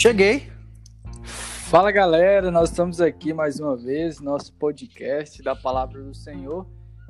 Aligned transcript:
Cheguei. 0.00 0.48
Fala 1.24 1.90
galera, 1.90 2.52
nós 2.52 2.70
estamos 2.70 3.00
aqui 3.00 3.34
mais 3.34 3.58
uma 3.58 3.76
vez, 3.76 4.20
nosso 4.20 4.52
podcast 4.52 5.42
da 5.42 5.56
Palavra 5.56 6.00
do 6.00 6.14
Senhor. 6.14 6.68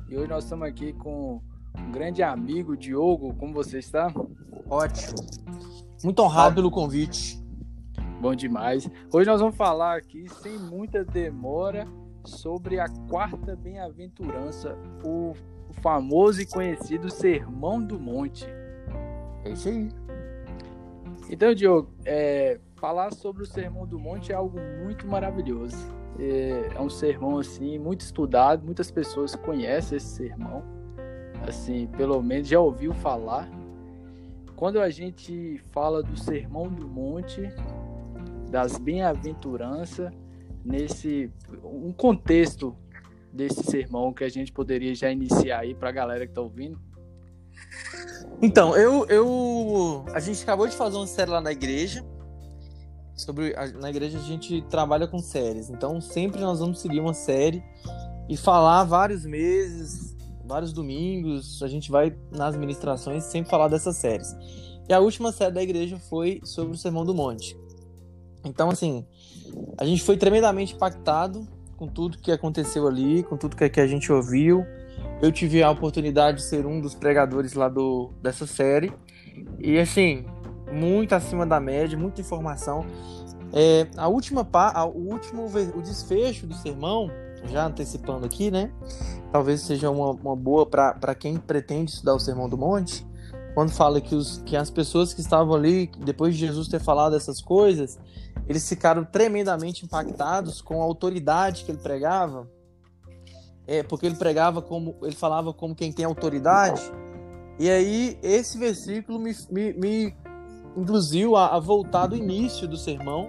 E 0.08 0.16
hoje 0.16 0.26
nós 0.26 0.44
estamos 0.44 0.66
aqui 0.66 0.94
com 0.94 1.42
um 1.78 1.92
grande 1.92 2.22
amigo, 2.22 2.78
Diogo. 2.78 3.34
Como 3.34 3.52
você 3.52 3.78
está? 3.78 4.10
Ótimo. 4.70 5.16
Muito 6.02 6.22
honrado 6.22 6.54
pelo 6.54 6.70
convite. 6.70 7.38
Bom 8.22 8.34
demais. 8.34 8.90
Hoje 9.12 9.28
nós 9.28 9.38
vamos 9.38 9.58
falar 9.58 9.98
aqui, 9.98 10.24
sem 10.40 10.58
muita 10.58 11.04
demora, 11.04 11.86
sobre 12.24 12.80
a 12.80 12.88
quarta 13.06 13.54
bem-aventurança, 13.54 14.78
o 15.04 15.34
famoso 15.82 16.40
e 16.40 16.46
conhecido 16.46 17.10
Sermão 17.10 17.84
do 17.84 18.00
Monte. 18.00 18.46
É 19.44 19.50
isso 19.50 19.68
aí. 19.68 19.90
Então, 21.30 21.54
Diogo, 21.54 21.92
é, 22.06 22.58
falar 22.78 23.12
sobre 23.12 23.42
o 23.42 23.46
Sermão 23.46 23.86
do 23.86 23.98
Monte 23.98 24.32
é 24.32 24.34
algo 24.34 24.58
muito 24.82 25.06
maravilhoso. 25.06 25.76
É, 26.18 26.70
é, 26.74 26.80
um 26.80 26.90
sermão 26.90 27.38
assim 27.38 27.78
muito 27.78 28.00
estudado, 28.00 28.64
muitas 28.64 28.90
pessoas 28.90 29.36
conhecem 29.36 29.96
esse 29.96 30.06
sermão, 30.06 30.64
assim, 31.46 31.86
pelo 31.96 32.20
menos 32.22 32.48
já 32.48 32.58
ouviu 32.58 32.92
falar. 32.94 33.48
Quando 34.56 34.80
a 34.80 34.90
gente 34.90 35.60
fala 35.70 36.02
do 36.02 36.18
Sermão 36.18 36.68
do 36.68 36.88
Monte, 36.88 37.42
das 38.50 38.76
bem-aventuranças, 38.76 40.12
nesse 40.64 41.30
um 41.62 41.92
contexto 41.92 42.76
desse 43.32 43.62
sermão 43.62 44.12
que 44.12 44.24
a 44.24 44.28
gente 44.28 44.50
poderia 44.50 44.94
já 44.94 45.12
iniciar 45.12 45.60
aí 45.60 45.74
para 45.74 45.90
a 45.90 45.92
galera 45.92 46.26
que 46.26 46.32
está 46.32 46.40
ouvindo? 46.40 46.80
Então, 48.42 48.76
eu, 48.76 49.06
eu. 49.06 50.04
A 50.12 50.18
gente 50.18 50.42
acabou 50.42 50.66
de 50.66 50.76
fazer 50.76 50.96
uma 50.96 51.06
série 51.06 51.30
lá 51.30 51.40
na 51.40 51.52
igreja. 51.52 52.04
Sobre, 53.18 53.52
na 53.80 53.90
igreja 53.90 54.16
a 54.16 54.22
gente 54.22 54.62
trabalha 54.70 55.08
com 55.08 55.18
séries. 55.18 55.68
Então, 55.68 56.00
sempre 56.00 56.40
nós 56.40 56.60
vamos 56.60 56.80
seguir 56.80 57.00
uma 57.00 57.12
série 57.12 57.62
e 58.28 58.36
falar 58.36 58.84
vários 58.84 59.26
meses, 59.26 60.16
vários 60.44 60.72
domingos. 60.72 61.60
A 61.62 61.66
gente 61.66 61.90
vai 61.90 62.16
nas 62.30 62.56
ministrações 62.56 63.24
sempre 63.24 63.50
falar 63.50 63.66
dessas 63.66 63.96
séries. 63.96 64.36
E 64.88 64.92
a 64.94 65.00
última 65.00 65.32
série 65.32 65.52
da 65.52 65.62
igreja 65.62 65.98
foi 65.98 66.40
sobre 66.44 66.74
o 66.74 66.78
Sermão 66.78 67.04
do 67.04 67.12
Monte. 67.12 67.58
Então, 68.44 68.70
assim, 68.70 69.04
a 69.76 69.84
gente 69.84 70.02
foi 70.02 70.16
tremendamente 70.16 70.74
impactado 70.74 71.46
com 71.76 71.88
tudo 71.88 72.18
que 72.18 72.30
aconteceu 72.30 72.86
ali, 72.86 73.24
com 73.24 73.36
tudo 73.36 73.56
que 73.56 73.80
a 73.80 73.86
gente 73.86 74.12
ouviu. 74.12 74.64
Eu 75.20 75.32
tive 75.32 75.60
a 75.60 75.70
oportunidade 75.70 76.38
de 76.38 76.44
ser 76.44 76.64
um 76.64 76.80
dos 76.80 76.94
pregadores 76.94 77.54
lá 77.54 77.68
do, 77.68 78.12
dessa 78.22 78.46
série. 78.46 78.92
E 79.58 79.76
assim, 79.76 80.24
muito 80.72 81.14
acima 81.14 81.46
da 81.46 81.60
média, 81.60 81.98
muita 81.98 82.20
informação. 82.20 82.84
É, 83.52 83.86
a 83.96 84.08
última 84.08 84.46
a, 84.52 84.84
o 84.84 85.12
último 85.12 85.46
o 85.74 85.82
desfecho 85.82 86.46
do 86.46 86.54
sermão, 86.54 87.10
já 87.44 87.66
antecipando 87.66 88.26
aqui, 88.26 88.50
né? 88.50 88.70
Talvez 89.32 89.62
seja 89.62 89.90
uma, 89.90 90.10
uma 90.10 90.36
boa 90.36 90.66
para 90.66 91.14
quem 91.14 91.36
pretende 91.36 91.92
estudar 91.92 92.14
o 92.14 92.20
Sermão 92.20 92.48
do 92.48 92.58
Monte. 92.58 93.06
Quando 93.54 93.70
fala 93.70 94.00
que, 94.00 94.14
os, 94.14 94.38
que 94.44 94.56
as 94.56 94.70
pessoas 94.70 95.12
que 95.12 95.20
estavam 95.20 95.54
ali, 95.54 95.90
depois 96.04 96.36
de 96.36 96.46
Jesus 96.46 96.68
ter 96.68 96.80
falado 96.80 97.16
essas 97.16 97.40
coisas, 97.40 97.98
eles 98.46 98.68
ficaram 98.68 99.04
tremendamente 99.04 99.84
impactados 99.84 100.60
com 100.60 100.80
a 100.80 100.84
autoridade 100.84 101.64
que 101.64 101.70
ele 101.70 101.78
pregava 101.78 102.48
é, 103.68 103.82
porque 103.82 104.06
ele 104.06 104.16
pregava 104.16 104.62
como 104.62 104.96
ele 105.02 105.14
falava 105.14 105.52
como 105.52 105.74
quem 105.74 105.92
tem 105.92 106.06
autoridade. 106.06 106.80
E 107.58 107.68
aí 107.68 108.18
esse 108.22 108.56
versículo 108.56 109.18
me, 109.18 109.36
me, 109.50 109.72
me 109.74 110.16
induziu 110.76 111.36
a, 111.36 111.56
a, 111.56 111.58
voltar 111.58 112.06
do 112.06 112.16
início 112.16 112.66
do 112.68 112.76
sermão 112.76 113.28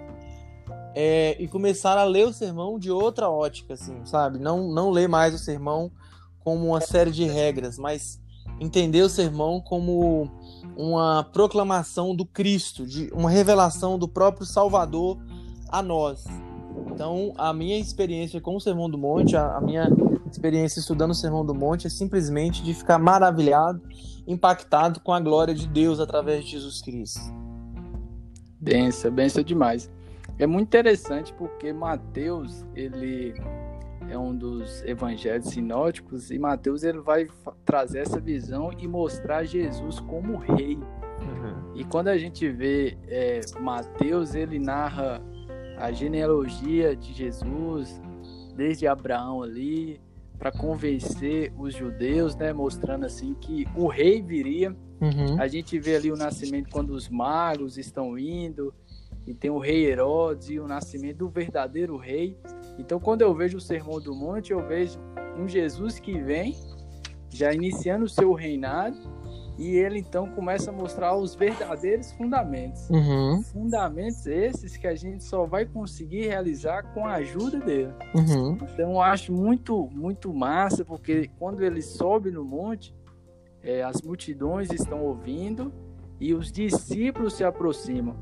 é, 0.94 1.36
e 1.40 1.46
começar 1.48 1.96
a 1.98 2.04
ler 2.04 2.26
o 2.26 2.32
sermão 2.32 2.78
de 2.78 2.90
outra 2.90 3.28
ótica, 3.28 3.74
assim, 3.74 4.04
sabe? 4.04 4.38
Não, 4.38 4.68
não 4.72 4.90
ler 4.90 5.08
mais 5.08 5.34
o 5.34 5.38
sermão 5.38 5.90
como 6.40 6.68
uma 6.68 6.80
série 6.80 7.10
de 7.10 7.24
regras, 7.24 7.78
mas 7.78 8.20
entender 8.58 9.02
o 9.02 9.08
sermão 9.08 9.60
como 9.60 10.30
uma 10.76 11.24
proclamação 11.24 12.14
do 12.14 12.24
Cristo, 12.24 12.86
de 12.86 13.10
uma 13.12 13.30
revelação 13.30 13.98
do 13.98 14.08
próprio 14.08 14.46
Salvador 14.46 15.18
a 15.68 15.82
nós. 15.82 16.24
Então, 16.92 17.32
a 17.36 17.52
minha 17.52 17.78
experiência 17.78 18.40
com 18.40 18.56
o 18.56 18.60
Sermão 18.60 18.88
do 18.88 18.98
Monte, 18.98 19.36
a, 19.36 19.56
a 19.56 19.60
minha 19.60 19.88
experiência 20.30 20.80
estudando 20.80 21.10
o 21.10 21.14
Sermão 21.14 21.44
do 21.44 21.54
Monte 21.54 21.86
é 21.86 21.90
simplesmente 21.90 22.62
de 22.62 22.74
ficar 22.74 22.98
maravilhado, 22.98 23.80
impactado 24.30 25.00
com 25.00 25.12
a 25.12 25.20
glória 25.20 25.54
de 25.54 25.66
Deus 25.66 26.00
através 26.00 26.44
de 26.44 26.52
Jesus 26.52 26.80
Cristo. 26.80 27.20
Benção, 28.60 29.10
benção 29.10 29.42
demais. 29.42 29.90
É 30.38 30.46
muito 30.46 30.68
interessante 30.68 31.32
porque 31.34 31.72
Mateus, 31.72 32.64
ele 32.74 33.34
é 34.08 34.18
um 34.18 34.34
dos 34.34 34.82
evangelhos 34.84 35.46
sinóticos 35.46 36.30
e 36.30 36.38
Mateus 36.38 36.82
ele 36.82 37.00
vai 37.00 37.28
trazer 37.64 38.00
essa 38.00 38.18
visão 38.18 38.70
e 38.78 38.88
mostrar 38.88 39.44
Jesus 39.44 40.00
como 40.00 40.36
rei. 40.36 40.76
Uhum. 40.76 41.74
E 41.74 41.84
quando 41.84 42.08
a 42.08 42.18
gente 42.18 42.48
vê 42.48 42.96
é, 43.06 43.40
Mateus, 43.60 44.34
ele 44.34 44.58
narra 44.58 45.22
a 45.78 45.92
genealogia 45.92 46.96
de 46.96 47.12
Jesus, 47.12 48.00
desde 48.54 48.86
Abraão 48.86 49.42
ali, 49.42 50.00
para 50.40 50.50
convencer 50.50 51.52
os 51.58 51.74
judeus, 51.74 52.34
né, 52.34 52.50
mostrando 52.50 53.04
assim 53.04 53.34
que 53.34 53.66
o 53.76 53.86
rei 53.86 54.22
viria. 54.22 54.74
Uhum. 54.98 55.38
A 55.38 55.46
gente 55.46 55.78
vê 55.78 55.96
ali 55.96 56.10
o 56.10 56.16
nascimento 56.16 56.70
quando 56.70 56.90
os 56.90 57.10
magos 57.10 57.76
estão 57.76 58.18
indo, 58.18 58.72
e 59.26 59.34
tem 59.34 59.50
o 59.50 59.58
rei 59.58 59.84
Herodes 59.84 60.48
e 60.48 60.58
o 60.58 60.66
nascimento 60.66 61.18
do 61.18 61.28
verdadeiro 61.28 61.98
rei. 61.98 62.38
Então, 62.78 62.98
quando 62.98 63.20
eu 63.20 63.34
vejo 63.34 63.58
o 63.58 63.60
Sermão 63.60 64.00
do 64.00 64.14
Monte, 64.14 64.50
eu 64.50 64.66
vejo 64.66 64.98
um 65.38 65.46
Jesus 65.46 65.98
que 65.98 66.18
vem, 66.18 66.56
já 67.28 67.52
iniciando 67.52 68.06
o 68.06 68.08
seu 68.08 68.32
reinado, 68.32 68.96
e 69.60 69.76
ele 69.76 69.98
então 69.98 70.26
começa 70.30 70.70
a 70.70 70.72
mostrar 70.72 71.14
os 71.14 71.34
verdadeiros 71.34 72.10
fundamentos. 72.12 72.88
Uhum. 72.88 73.42
Fundamentos 73.42 74.26
esses 74.26 74.74
que 74.78 74.86
a 74.86 74.94
gente 74.94 75.22
só 75.22 75.44
vai 75.44 75.66
conseguir 75.66 76.28
realizar 76.28 76.94
com 76.94 77.06
a 77.06 77.16
ajuda 77.16 77.60
dele. 77.60 77.92
Uhum. 78.14 78.54
Então 78.54 78.92
eu 78.92 79.02
acho 79.02 79.30
muito, 79.30 79.86
muito 79.92 80.32
massa, 80.32 80.82
porque 80.82 81.30
quando 81.38 81.62
ele 81.62 81.82
sobe 81.82 82.30
no 82.30 82.42
monte, 82.42 82.94
é, 83.62 83.82
as 83.82 84.00
multidões 84.00 84.72
estão 84.72 85.02
ouvindo 85.02 85.70
e 86.18 86.32
os 86.32 86.50
discípulos 86.50 87.34
se 87.34 87.44
aproximam 87.44 88.16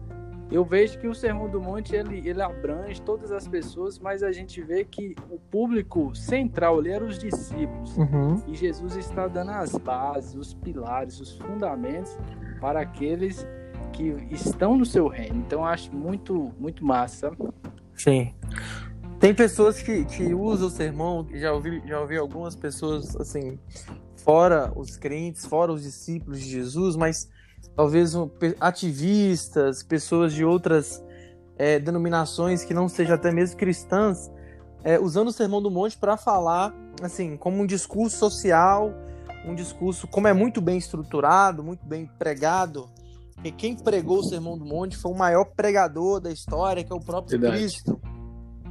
eu 0.50 0.64
vejo 0.64 0.98
que 0.98 1.06
o 1.06 1.14
Sermão 1.14 1.48
do 1.48 1.60
Monte 1.60 1.94
ele, 1.94 2.26
ele 2.26 2.41
abrange 2.41 3.00
todas 3.03 3.31
as 3.31 3.47
pessoas, 3.47 3.98
mas 3.98 4.22
a 4.22 4.32
gente 4.32 4.62
vê 4.62 4.84
que 4.84 5.14
o 5.31 5.38
público 5.38 6.14
central 6.14 6.78
ali 6.78 6.91
era 6.91 7.04
os 7.04 7.19
discípulos. 7.19 7.97
Uhum. 7.97 8.42
E 8.47 8.54
Jesus 8.54 8.97
está 8.97 9.26
dando 9.26 9.50
as 9.50 9.75
bases, 9.76 10.34
os 10.34 10.54
pilares, 10.54 11.20
os 11.20 11.36
fundamentos 11.36 12.16
para 12.60 12.81
aqueles 12.81 13.47
que 13.92 14.16
estão 14.31 14.76
no 14.76 14.86
seu 14.86 15.06
reino. 15.06 15.36
Então 15.47 15.60
eu 15.60 15.66
acho 15.66 15.94
muito, 15.94 16.53
muito 16.59 16.84
massa. 16.84 17.30
Sim. 17.94 18.32
Tem 19.20 19.34
pessoas 19.34 19.82
que, 19.82 20.04
que 20.04 20.32
usam 20.32 20.69
o 20.69 20.70
sermão, 20.70 21.26
já 21.34 21.53
ouvi, 21.53 21.82
já 21.86 22.00
ouvi 22.00 22.16
algumas 22.16 22.54
pessoas 22.54 23.16
assim, 23.16 23.59
fora 24.16 24.72
os 24.76 24.97
crentes, 24.97 25.44
fora 25.44 25.72
os 25.72 25.82
discípulos 25.82 26.41
de 26.41 26.48
Jesus, 26.48 26.94
mas 26.94 27.28
talvez 27.78 28.12
ativistas, 28.59 29.84
pessoas 29.84 30.33
de 30.34 30.44
outras 30.44 31.00
é, 31.56 31.78
denominações 31.78 32.65
que 32.65 32.75
não 32.75 32.89
sejam 32.89 33.15
até 33.15 33.31
mesmo 33.31 33.56
cristãs, 33.56 34.28
é, 34.83 34.99
usando 34.99 35.28
o 35.28 35.33
Sermão 35.33 35.62
do 35.62 35.71
Monte 35.71 35.97
para 35.97 36.16
falar, 36.16 36.75
assim, 37.00 37.37
como 37.37 37.62
um 37.62 37.65
discurso 37.65 38.19
social, 38.19 38.93
um 39.47 39.55
discurso, 39.55 40.09
como 40.09 40.27
é 40.27 40.33
muito 40.33 40.61
bem 40.61 40.77
estruturado, 40.77 41.62
muito 41.62 41.87
bem 41.87 42.11
pregado, 42.19 42.91
que 43.44 43.53
quem 43.53 43.77
pregou 43.77 44.19
o 44.19 44.25
Sermão 44.25 44.59
do 44.59 44.65
Monte 44.65 44.97
foi 44.97 45.13
o 45.13 45.16
maior 45.16 45.45
pregador 45.45 46.19
da 46.19 46.33
história, 46.33 46.83
que 46.83 46.92
é 46.92 46.97
o 46.97 47.01
próprio 47.01 47.39
Verdade. 47.39 47.63
Cristo. 47.63 48.01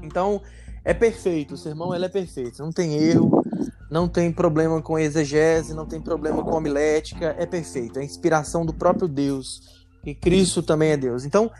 Então, 0.03 0.41
é 0.83 0.93
perfeito, 0.93 1.53
o 1.53 1.57
sermão 1.57 1.95
ele 1.95 2.05
é 2.05 2.09
perfeito, 2.09 2.61
não 2.61 2.71
tem 2.71 2.93
erro, 2.95 3.41
não 3.89 4.07
tem 4.07 4.31
problema 4.31 4.81
com 4.81 4.99
exegese, 4.99 5.73
não 5.73 5.85
tem 5.85 6.01
problema 6.01 6.43
com 6.43 6.55
homilética, 6.55 7.35
é 7.37 7.45
perfeito, 7.45 7.99
é 7.99 8.03
inspiração 8.03 8.65
do 8.65 8.73
próprio 8.73 9.07
Deus, 9.07 9.85
e 10.05 10.13
Cristo 10.13 10.61
também 10.61 10.91
é 10.91 10.97
Deus. 10.97 11.25
Então, 11.25 11.51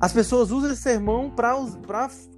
as 0.00 0.12
pessoas 0.12 0.50
usam 0.50 0.70
esse 0.70 0.82
sermão 0.82 1.30
para 1.30 1.56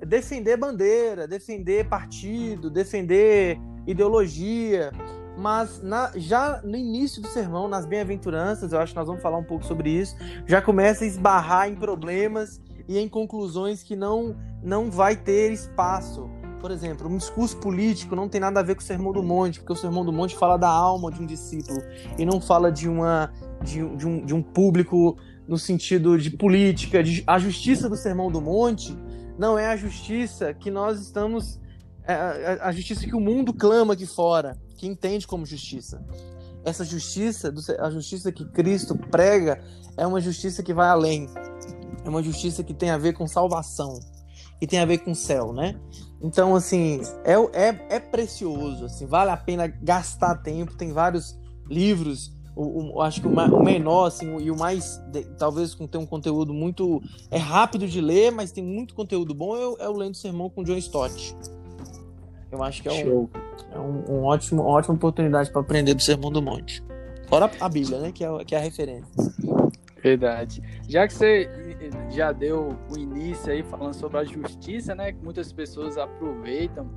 defender 0.06 0.56
bandeira, 0.56 1.28
defender 1.28 1.87
partido, 1.87 2.70
defender 2.70 3.58
ideologia, 3.87 4.90
mas 5.37 5.82
na, 5.82 6.11
já 6.16 6.61
no 6.62 6.76
início 6.76 7.20
do 7.20 7.28
sermão, 7.28 7.69
nas 7.69 7.84
bem-aventuranças, 7.84 8.73
eu 8.73 8.78
acho 8.78 8.93
que 8.93 8.99
nós 8.99 9.06
vamos 9.06 9.23
falar 9.23 9.38
um 9.38 9.44
pouco 9.44 9.64
sobre 9.64 9.90
isso, 9.90 10.16
já 10.46 10.62
começa 10.62 11.05
a 11.05 11.06
esbarrar 11.06 11.69
em 11.69 11.75
problemas 11.75 12.61
e 12.88 12.99
em 12.99 13.08
conclusões 13.08 13.82
que 13.82 13.94
não, 13.94 14.37
não 14.62 14.90
vai 14.90 15.14
ter 15.14 15.52
espaço 15.52 16.31
por 16.60 16.70
exemplo, 16.70 17.08
um 17.08 17.16
discurso 17.16 17.56
político 17.56 18.14
não 18.14 18.28
tem 18.28 18.40
nada 18.40 18.60
a 18.60 18.62
ver 18.62 18.74
com 18.74 18.82
o 18.82 18.84
Sermão 18.84 19.12
do 19.12 19.22
Monte, 19.22 19.60
porque 19.60 19.72
o 19.72 19.76
Sermão 19.76 20.04
do 20.04 20.12
Monte 20.12 20.36
fala 20.36 20.56
da 20.56 20.68
alma 20.68 21.10
de 21.10 21.20
um 21.22 21.26
discípulo 21.26 21.82
e 22.18 22.24
não 22.24 22.40
fala 22.40 22.70
de, 22.70 22.88
uma, 22.88 23.32
de, 23.64 23.84
de, 23.96 24.06
um, 24.06 24.24
de 24.24 24.34
um 24.34 24.42
público 24.42 25.16
no 25.48 25.58
sentido 25.58 26.18
de 26.18 26.30
política. 26.30 27.02
De, 27.02 27.24
a 27.26 27.38
justiça 27.38 27.88
do 27.88 27.96
Sermão 27.96 28.30
do 28.30 28.40
Monte 28.40 28.96
não 29.38 29.58
é 29.58 29.66
a 29.66 29.76
justiça 29.76 30.52
que 30.52 30.70
nós 30.70 31.00
estamos. 31.00 31.58
É 32.04 32.12
a, 32.60 32.68
a 32.68 32.72
justiça 32.72 33.06
que 33.06 33.16
o 33.16 33.20
mundo 33.20 33.54
clama 33.54 33.94
aqui 33.94 34.06
fora, 34.06 34.56
que 34.76 34.86
entende 34.86 35.26
como 35.26 35.46
justiça. 35.46 36.04
Essa 36.62 36.84
justiça, 36.84 37.52
a 37.78 37.90
justiça 37.90 38.30
que 38.30 38.44
Cristo 38.44 38.94
prega, 38.94 39.62
é 39.96 40.06
uma 40.06 40.20
justiça 40.20 40.62
que 40.62 40.74
vai 40.74 40.88
além. 40.88 41.26
É 42.04 42.08
uma 42.08 42.22
justiça 42.22 42.62
que 42.62 42.74
tem 42.74 42.90
a 42.90 42.98
ver 42.98 43.14
com 43.14 43.26
salvação 43.26 43.98
e 44.60 44.66
tem 44.66 44.78
a 44.78 44.84
ver 44.84 44.98
com 44.98 45.12
o 45.12 45.14
céu, 45.14 45.54
né? 45.54 45.80
Então, 46.22 46.55
assim, 46.55 47.00
é, 47.25 47.34
é, 47.69 47.96
é 47.96 48.00
precioso, 48.00 48.84
assim, 48.84 49.06
vale 49.06 49.31
a 49.31 49.37
pena 49.37 49.67
gastar 49.67 50.37
tempo. 50.37 50.76
Tem 50.76 50.93
vários 50.93 51.38
livros, 51.69 52.37
o, 52.55 52.96
o 52.96 53.00
acho 53.00 53.22
que 53.22 53.26
o, 53.26 53.31
o, 53.31 53.64
menor, 53.64 54.06
assim, 54.06 54.37
e 54.38 54.50
o 54.50 54.58
mais, 54.58 54.99
de, 55.11 55.25
talvez 55.38 55.75
com 55.75 55.87
ter 55.87 55.96
um 55.96 56.05
conteúdo 56.05 56.52
muito, 56.52 57.02
é 57.31 57.38
rápido 57.38 57.88
de 57.88 58.00
ler, 58.00 58.31
mas 58.31 58.52
tem 58.52 58.62
muito 58.62 58.94
conteúdo 58.94 59.34
bom, 59.34 59.56
é, 59.56 59.84
é 59.84 59.88
o 59.88 59.96
Lendo 59.96 60.17
Sermão 60.17 60.50
com 60.50 60.62
John 60.62 60.76
Stott. 60.76 61.34
Eu 62.52 62.62
acho 62.62 62.82
que 62.82 62.88
é, 62.88 62.93
um, 62.93 63.28
é 63.73 63.78
um, 63.78 64.16
um, 64.16 64.25
ótimo, 64.25 64.62
uma 64.62 64.70
ótima 64.70 64.94
oportunidade 64.94 65.50
para 65.50 65.61
aprender 65.61 65.94
do 65.94 66.02
Sermão 66.02 66.31
do 66.31 66.43
Monte. 66.43 66.82
Fora 67.28 67.50
a 67.61 67.69
Bíblia, 67.69 68.00
né, 68.00 68.12
que 68.12 68.25
é, 68.25 68.44
que 68.44 68.55
é 68.55 68.58
a 68.58 68.61
referência. 68.61 69.08
Verdade. 70.02 70.62
Já 70.88 71.06
que 71.06 71.12
você 71.12 71.49
já 72.11 72.32
deu 72.32 72.76
o 72.91 72.99
início 72.99 73.52
aí 73.52 73.62
falando 73.62 73.94
sobre 73.94 74.19
a 74.19 74.25
justiça, 74.25 74.94
né? 74.94 75.12
Que 75.12 75.23
muitas 75.23 75.52
pessoas 75.52 75.99
aproveitam 75.99 76.91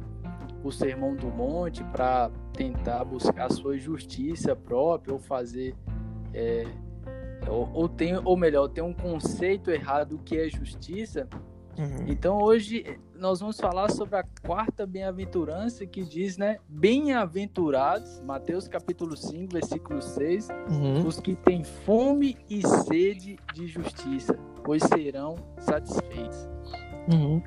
o 0.64 0.72
sermão 0.72 1.16
do 1.16 1.28
monte 1.28 1.84
para 1.86 2.32
tentar 2.54 3.04
buscar 3.04 3.52
sua 3.52 3.78
justiça 3.78 4.56
própria 4.56 5.14
ou 5.14 5.20
fazer 5.20 5.76
é, 6.34 6.66
ou, 7.48 7.70
ou, 7.74 7.90
tem 7.90 8.16
ou 8.24 8.38
melhor 8.38 8.70
tem 8.70 8.84
um 8.84 8.94
conceito 8.94 9.70
errado 9.70 10.16
do 10.16 10.24
que 10.24 10.38
é 10.38 10.50
justiça 10.50 11.28
Uhum. 11.78 12.06
Então 12.08 12.38
hoje 12.38 13.00
nós 13.16 13.40
vamos 13.40 13.58
falar 13.58 13.90
sobre 13.90 14.18
a 14.18 14.24
quarta 14.46 14.86
bem-aventurança 14.86 15.86
que 15.86 16.04
diz, 16.04 16.38
né? 16.38 16.58
Bem-aventurados, 16.68 18.20
Mateus 18.22 18.68
capítulo 18.68 19.18
5, 19.18 19.54
versículo 19.54 20.02
6, 20.02 20.50
uhum. 20.70 21.08
os 21.08 21.20
que 21.20 21.36
têm 21.36 21.64
fome 21.64 22.38
e 22.50 22.62
sede 22.86 23.38
de 23.54 23.68
justiça, 23.68 24.38
pois 24.64 24.84
serão 24.84 25.36
satisfeitos. 25.60 26.48
Uhum. 27.12 27.42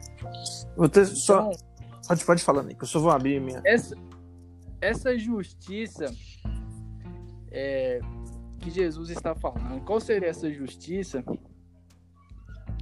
Vou 0.76 0.88
ter 0.88 1.02
então, 1.02 1.16
só... 1.16 1.50
Pode, 2.08 2.24
pode 2.24 2.42
falar, 2.42 2.62
Nico, 2.62 2.84
eu 2.84 2.88
só 2.88 3.00
vou 3.00 3.10
abrir 3.10 3.40
minha... 3.40 3.60
Essa, 3.64 3.96
essa 4.80 5.16
justiça 5.18 6.06
é, 7.50 8.00
que 8.60 8.70
Jesus 8.70 9.10
está 9.10 9.34
falando, 9.34 9.82
qual 9.84 10.00
seria 10.00 10.28
essa 10.28 10.50
justiça? 10.52 11.24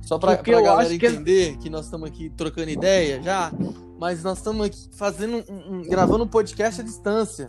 Só 0.04 0.18
para 0.18 0.32
a 0.32 0.36
galera 0.36 0.92
entender 0.92 1.52
que... 1.52 1.58
que 1.64 1.70
nós 1.70 1.86
estamos 1.86 2.08
aqui 2.08 2.28
trocando 2.30 2.70
ideia 2.70 3.22
já, 3.22 3.50
mas 3.98 4.22
nós 4.22 4.38
estamos 4.38 4.66
aqui 4.66 4.88
fazendo 4.92 5.42
um, 5.48 5.76
um, 5.76 5.82
gravando 5.82 6.24
um 6.24 6.28
podcast 6.28 6.80
à 6.80 6.84
distância. 6.84 7.48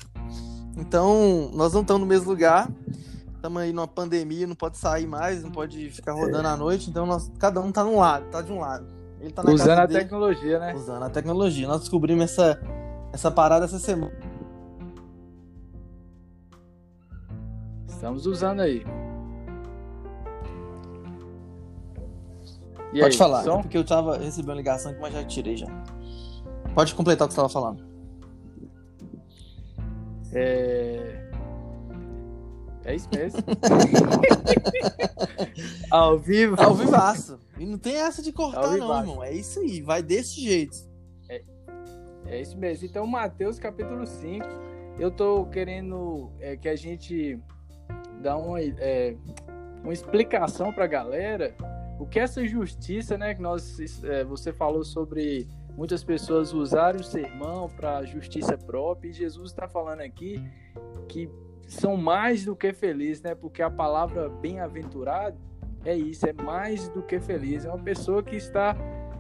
Então, 0.78 1.52
nós 1.54 1.74
não 1.74 1.82
estamos 1.82 2.02
no 2.02 2.08
mesmo 2.08 2.30
lugar. 2.30 2.70
Estamos 3.36 3.62
aí 3.62 3.74
numa 3.74 3.88
pandemia, 3.88 4.48
não 4.48 4.56
pode 4.56 4.78
sair 4.78 5.06
mais, 5.06 5.44
não 5.44 5.52
pode 5.52 5.90
ficar 5.92 6.14
rodando 6.14 6.48
é. 6.48 6.52
à 6.52 6.58
noite, 6.58 6.90
então 6.90 7.06
nós, 7.06 7.32
cada 7.38 7.62
um 7.62 7.72
tá 7.72 7.84
num 7.84 8.00
lado, 8.00 8.26
tá 8.32 8.42
de 8.42 8.52
um 8.52 8.60
lado. 8.60 8.88
Ele 9.22 9.32
tá 9.32 9.44
Usando 9.44 9.80
a 9.80 9.86
dele, 9.86 10.00
tecnologia, 10.00 10.60
né? 10.60 10.74
Usando 10.74 11.04
a 11.04 11.10
tecnologia. 11.10 11.68
Nós 11.68 11.82
descobrimos 11.82 12.24
essa, 12.24 12.60
essa 13.14 13.30
parada 13.30 13.66
essa 13.66 13.80
semana. 13.80 14.14
Estamos 17.88 18.26
usando 18.26 18.62
aí. 18.62 18.84
E 22.96 23.02
Pode 23.02 23.16
aí, 23.16 23.18
falar, 23.18 23.44
som? 23.44 23.62
porque 23.62 23.78
eu 23.78 23.84
tava 23.84 24.18
recebendo 24.18 24.52
uma 24.52 24.56
ligação 24.56 24.90
aqui, 24.90 25.02
mas 25.02 25.14
já 25.14 25.22
tirei 25.26 25.58
já. 25.58 25.68
Pode 26.74 26.96
completar 26.96 27.26
o 27.26 27.28
que 27.28 27.34
você 27.34 27.42
tava 27.42 27.50
falando. 27.50 27.86
É. 30.32 31.30
É 32.86 32.96
isso 32.96 33.10
mesmo. 33.14 33.42
Ao 35.92 36.18
vivo. 36.18 36.56
Ao 36.58 36.74
vivaço. 36.74 37.38
E 37.60 37.66
não 37.66 37.78
tem 37.78 37.98
essa 37.98 38.22
de 38.22 38.32
cortar, 38.32 38.78
não, 38.78 38.78
irmão. 38.78 39.22
É 39.22 39.34
isso 39.34 39.60
aí, 39.60 39.82
vai 39.82 40.02
desse 40.02 40.40
jeito. 40.40 40.78
É, 41.28 41.44
é 42.28 42.40
isso 42.40 42.58
mesmo. 42.58 42.88
Então, 42.88 43.06
Mateus 43.06 43.60
capítulo 43.60 44.08
5. 44.08 44.46
Eu 44.98 45.12
tô 45.12 45.46
querendo 45.48 46.32
é, 46.40 46.56
que 46.56 46.70
a 46.70 46.78
gente 46.78 47.38
dá 48.22 48.38
uma, 48.38 48.62
é, 48.62 49.18
uma 49.84 49.92
explicação 49.92 50.72
pra 50.72 50.88
galera 50.88 51.54
o 52.00 52.06
que 52.06 52.20
essa 52.20 52.46
justiça, 52.46 53.18
né? 53.18 53.34
Que 53.34 53.42
nós, 53.42 54.04
é, 54.04 54.24
você 54.24 54.52
falou 54.52 54.84
sobre 54.84 55.48
muitas 55.76 56.04
pessoas 56.04 56.54
usarem 56.54 57.02
o 57.02 57.04
sermão 57.04 57.70
para 57.70 58.04
justiça 58.06 58.58
própria, 58.58 59.10
e 59.10 59.14
Jesus 59.14 59.52
está 59.52 59.68
falando 59.68 60.02
aqui 60.02 60.42
que 61.08 61.30
são 61.68 61.98
mais 61.98 62.46
do 62.46 62.56
que 62.56 62.74
felizes, 62.74 63.22
né? 63.22 63.36
Porque 63.36 63.62
a 63.62 63.70
palavra 63.70 64.30
bem-aventurado 64.30 65.38
é 65.84 65.96
isso, 65.96 66.28
é 66.28 66.34
mais 66.34 66.90
do 66.90 67.02
que 67.02 67.20
feliz, 67.20 67.66
é 67.66 67.70
uma 67.70 67.84
pessoa 67.84 68.24
que 68.24 68.36
está 68.36 68.76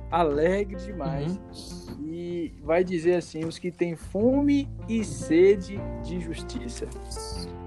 alegre 0.10 0.76
demais. 0.78 1.38
Uhum. 1.90 2.06
E 2.08 2.54
vai 2.64 2.84
dizer 2.84 3.16
assim: 3.16 3.46
os 3.46 3.58
que 3.58 3.72
têm 3.72 3.96
fome 3.96 4.70
e 4.88 5.04
sede 5.04 5.80
de 6.04 6.20
justiça. 6.20 6.88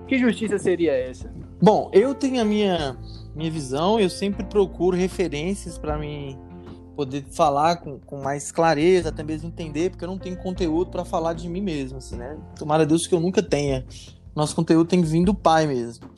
Que 0.06 0.18
justiça 0.18 0.58
seria 0.58 0.92
essa? 0.92 1.30
Bom, 1.60 1.90
eu 1.92 2.14
tenho 2.14 2.40
a 2.40 2.44
minha 2.44 2.96
minha 3.34 3.50
visão, 3.50 3.98
eu 4.00 4.10
sempre 4.10 4.44
procuro 4.44 4.96
referências 4.96 5.78
para 5.78 5.98
mim 5.98 6.38
poder 6.96 7.24
falar 7.30 7.76
com, 7.76 8.00
com 8.00 8.20
mais 8.20 8.50
clareza, 8.50 9.10
até 9.10 9.22
mesmo 9.22 9.48
entender, 9.48 9.90
porque 9.90 10.04
eu 10.04 10.08
não 10.08 10.18
tenho 10.18 10.36
conteúdo 10.36 10.90
para 10.90 11.04
falar 11.04 11.32
de 11.32 11.48
mim 11.48 11.60
mesmo, 11.60 11.98
assim, 11.98 12.16
né? 12.16 12.36
Tomara 12.58 12.82
a 12.82 12.86
Deus 12.86 13.06
que 13.06 13.14
eu 13.14 13.20
nunca 13.20 13.40
tenha. 13.40 13.86
Nosso 14.34 14.54
conteúdo 14.56 14.88
tem 14.88 15.00
vindo 15.02 15.26
do 15.26 15.34
pai 15.34 15.66
mesmo. 15.66 16.10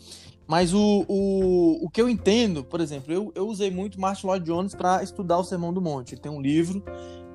Mas 0.47 0.73
o, 0.73 1.05
o, 1.07 1.85
o 1.85 1.91
que 1.91 2.01
eu 2.01 2.09
entendo, 2.09 2.65
por 2.65 2.81
exemplo, 2.81 3.13
eu, 3.13 3.31
eu 3.35 3.47
usei 3.47 3.71
muito 3.71 4.01
Martin 4.01 4.27
Lloyd 4.27 4.45
Jones 4.45 4.75
para 4.75 5.03
estudar 5.03 5.39
o 5.39 5.45
Sermão 5.45 5.73
do 5.73 5.81
Monte. 5.81 6.15
Ele 6.15 6.21
tem 6.21 6.33
um 6.33 6.41
livro, 6.41 6.83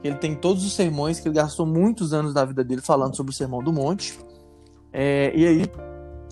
ele 0.04 0.16
tem 0.16 0.36
todos 0.36 0.66
os 0.66 0.74
sermões, 0.74 1.20
que 1.20 1.28
ele 1.28 1.36
gastou 1.36 1.66
muitos 1.66 2.14
anos 2.14 2.34
da 2.34 2.44
vida 2.44 2.64
dele 2.64 2.82
falando 2.82 3.16
sobre 3.16 3.32
o 3.32 3.34
Sermão 3.34 3.64
do 3.64 3.72
Monte. 3.72 4.20
É, 4.92 5.32
e 5.36 5.46
aí, 5.46 5.72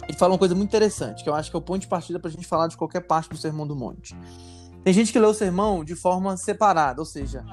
ele 0.08 0.18
fala 0.18 0.34
uma 0.34 0.40
coisa 0.40 0.56
muito 0.56 0.70
interessante, 0.70 1.24
que 1.24 1.30
eu 1.30 1.36
acho 1.36 1.50
que 1.50 1.56
é 1.56 1.60
o 1.60 1.62
ponto 1.62 1.82
de 1.82 1.88
partida 1.88 2.20
para 2.20 2.30
a 2.30 2.32
gente 2.32 2.48
falar 2.48 2.68
de 2.68 2.78
qualquer 2.78 3.02
parte 3.02 3.30
do 3.30 3.38
Sermão 3.38 3.66
do 3.66 3.76
Monte. 3.76 4.16
Tem 4.84 4.94
gente 4.94 5.14
que 5.14 5.20
lê 5.20 5.26
o 5.26 5.34
sermão 5.34 5.84
de 5.84 5.96
forma 5.96 6.36
separada, 6.36 7.00
ou 7.00 7.06
seja, 7.06 7.46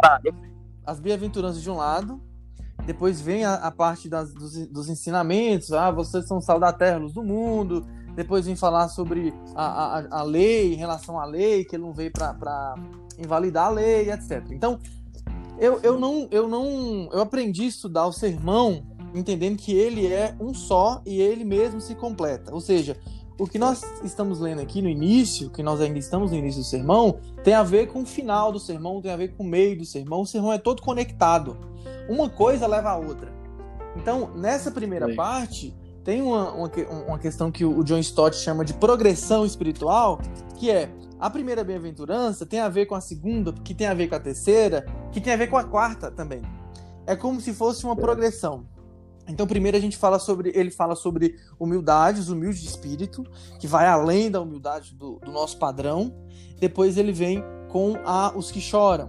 as 0.84 0.98
bem-aventuranças 0.98 1.62
de 1.62 1.70
um 1.70 1.76
lado, 1.76 2.20
depois 2.84 3.20
vem 3.20 3.44
a, 3.44 3.54
a 3.54 3.70
parte 3.70 4.08
das, 4.08 4.34
dos, 4.34 4.66
dos, 4.66 4.88
ensinamentos, 4.88 5.72
ah, 5.72 5.90
vocês 5.90 6.26
são 6.26 6.40
sal 6.40 6.58
da 6.58 6.72
terra, 6.72 6.98
luz 6.98 7.12
do 7.12 7.22
mundo, 7.22 7.86
depois 8.16 8.46
vem 8.46 8.56
falar 8.56 8.88
sobre 8.88 9.32
a, 9.54 9.64
a, 9.64 10.20
a 10.20 10.22
lei, 10.22 10.74
em 10.74 10.76
relação 10.76 11.20
à 11.20 11.24
lei, 11.24 11.64
que 11.64 11.76
ele 11.76 11.84
não 11.84 11.92
veio 11.92 12.10
para 12.10 12.74
invalidar 13.16 13.66
a 13.66 13.70
lei, 13.70 14.10
etc. 14.10 14.44
Então, 14.50 14.80
eu, 15.58 15.78
eu 15.82 16.00
não, 16.00 16.26
eu 16.30 16.48
não, 16.48 17.08
eu 17.12 17.20
aprendi 17.20 17.64
a 17.64 17.68
estudar 17.68 18.06
o 18.06 18.12
sermão 18.12 18.89
entendendo 19.14 19.56
que 19.56 19.72
ele 19.72 20.06
é 20.06 20.34
um 20.40 20.54
só 20.54 21.02
e 21.04 21.20
ele 21.20 21.44
mesmo 21.44 21.80
se 21.80 21.94
completa. 21.94 22.52
Ou 22.52 22.60
seja, 22.60 22.96
o 23.38 23.46
que 23.46 23.58
nós 23.58 23.82
estamos 24.04 24.38
lendo 24.38 24.60
aqui 24.60 24.82
no 24.82 24.88
início, 24.88 25.50
que 25.50 25.62
nós 25.62 25.80
ainda 25.80 25.98
estamos 25.98 26.30
no 26.30 26.36
início 26.36 26.60
do 26.60 26.66
sermão, 26.66 27.18
tem 27.42 27.54
a 27.54 27.62
ver 27.62 27.88
com 27.88 28.02
o 28.02 28.06
final 28.06 28.52
do 28.52 28.60
sermão, 28.60 29.00
tem 29.00 29.10
a 29.10 29.16
ver 29.16 29.28
com 29.34 29.42
o 29.42 29.46
meio 29.46 29.78
do 29.78 29.84
sermão. 29.84 30.20
O 30.20 30.26
sermão 30.26 30.52
é 30.52 30.58
todo 30.58 30.82
conectado. 30.82 31.56
Uma 32.08 32.28
coisa 32.28 32.66
leva 32.66 32.90
a 32.90 32.96
outra. 32.96 33.32
Então, 33.96 34.30
nessa 34.36 34.70
primeira 34.70 35.08
Sim. 35.08 35.16
parte, 35.16 35.74
tem 36.04 36.22
uma, 36.22 36.50
uma, 36.52 36.70
uma, 37.06 37.18
questão 37.18 37.50
que 37.50 37.64
o 37.64 37.82
John 37.82 37.98
Stott 37.98 38.36
chama 38.36 38.64
de 38.64 38.74
progressão 38.74 39.44
espiritual, 39.44 40.20
que 40.58 40.70
é 40.70 40.90
a 41.18 41.28
primeira 41.28 41.62
bem-aventurança 41.62 42.46
tem 42.46 42.60
a 42.60 42.68
ver 42.68 42.86
com 42.86 42.94
a 42.94 43.00
segunda, 43.00 43.52
que 43.52 43.74
tem 43.74 43.86
a 43.86 43.92
ver 43.92 44.08
com 44.08 44.14
a 44.14 44.20
terceira, 44.20 44.86
que 45.12 45.20
tem 45.20 45.34
a 45.34 45.36
ver 45.36 45.48
com 45.48 45.56
a 45.56 45.64
quarta 45.64 46.10
também. 46.10 46.40
É 47.06 47.14
como 47.14 47.40
se 47.40 47.52
fosse 47.52 47.84
uma 47.84 47.94
progressão. 47.94 48.64
Então, 49.30 49.46
primeiro 49.46 49.76
a 49.76 49.80
gente 49.80 49.96
fala 49.96 50.18
sobre, 50.18 50.52
ele 50.54 50.70
fala 50.70 50.94
sobre 50.94 51.36
humildade, 51.58 52.20
os 52.20 52.28
humildes 52.28 52.60
de 52.60 52.68
espírito, 52.68 53.24
que 53.58 53.66
vai 53.66 53.86
além 53.86 54.30
da 54.30 54.40
humildade 54.40 54.94
do, 54.94 55.18
do 55.20 55.30
nosso 55.30 55.56
padrão. 55.58 56.12
Depois 56.58 56.96
ele 56.96 57.12
vem 57.12 57.42
com 57.68 57.96
a, 58.04 58.36
os 58.36 58.50
que 58.50 58.60
choram. 58.60 59.08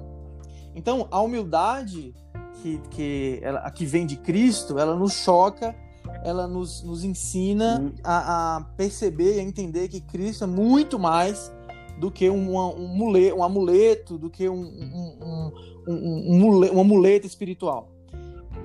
Então, 0.76 1.08
a 1.12 1.20
humildade 1.20 2.14
que, 2.62 2.80
que, 2.92 3.40
ela, 3.42 3.70
que 3.72 3.86
vem 3.86 4.06
de 4.06 4.16
Cristo, 4.16 4.78
ela 4.78 4.96
nos 4.96 5.14
choca, 5.14 5.76
ela 6.24 6.48
nos, 6.48 6.84
nos 6.84 7.04
ensina 7.04 7.80
uhum. 7.80 7.94
a, 8.04 8.58
a, 8.58 8.62
perceber 8.78 9.38
e 9.38 9.40
a 9.40 9.44
entender 9.44 9.88
que 9.88 10.00
Cristo 10.00 10.44
é 10.44 10.48
muito 10.48 11.00
mais 11.00 11.52
do 12.00 12.10
que 12.12 12.30
um, 12.30 12.58
um, 12.58 13.36
um 13.36 13.44
amuleto, 13.44 14.18
do 14.18 14.30
que 14.30 14.48
um, 14.48 14.62
um, 14.62 15.18
um, 15.22 15.52
um, 15.88 16.48
um, 16.48 16.76
um 16.76 16.80
amuleto 16.80 17.28
espiritual. 17.28 17.90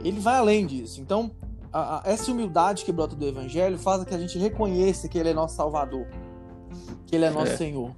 ele 0.05 0.21
vai 0.21 0.37
além 0.37 0.67
disso. 0.67 1.01
Então, 1.01 1.31
a, 1.73 1.99
a, 1.99 2.03
essa 2.05 2.31
humildade 2.31 2.85
que 2.85 2.93
brota 2.93 3.15
do 3.15 3.27
evangelho 3.27 3.79
faz 3.79 3.99
com 4.01 4.07
que 4.07 4.15
a 4.15 4.19
gente 4.19 4.39
reconheça 4.39 5.09
que 5.09 5.19
ele 5.19 5.31
é 5.31 5.35
nosso 5.35 5.57
salvador, 5.57 6.07
que 7.07 7.17
ele 7.17 7.25
é 7.25 7.31
nosso 7.31 7.53
é. 7.53 7.57
Senhor. 7.57 7.95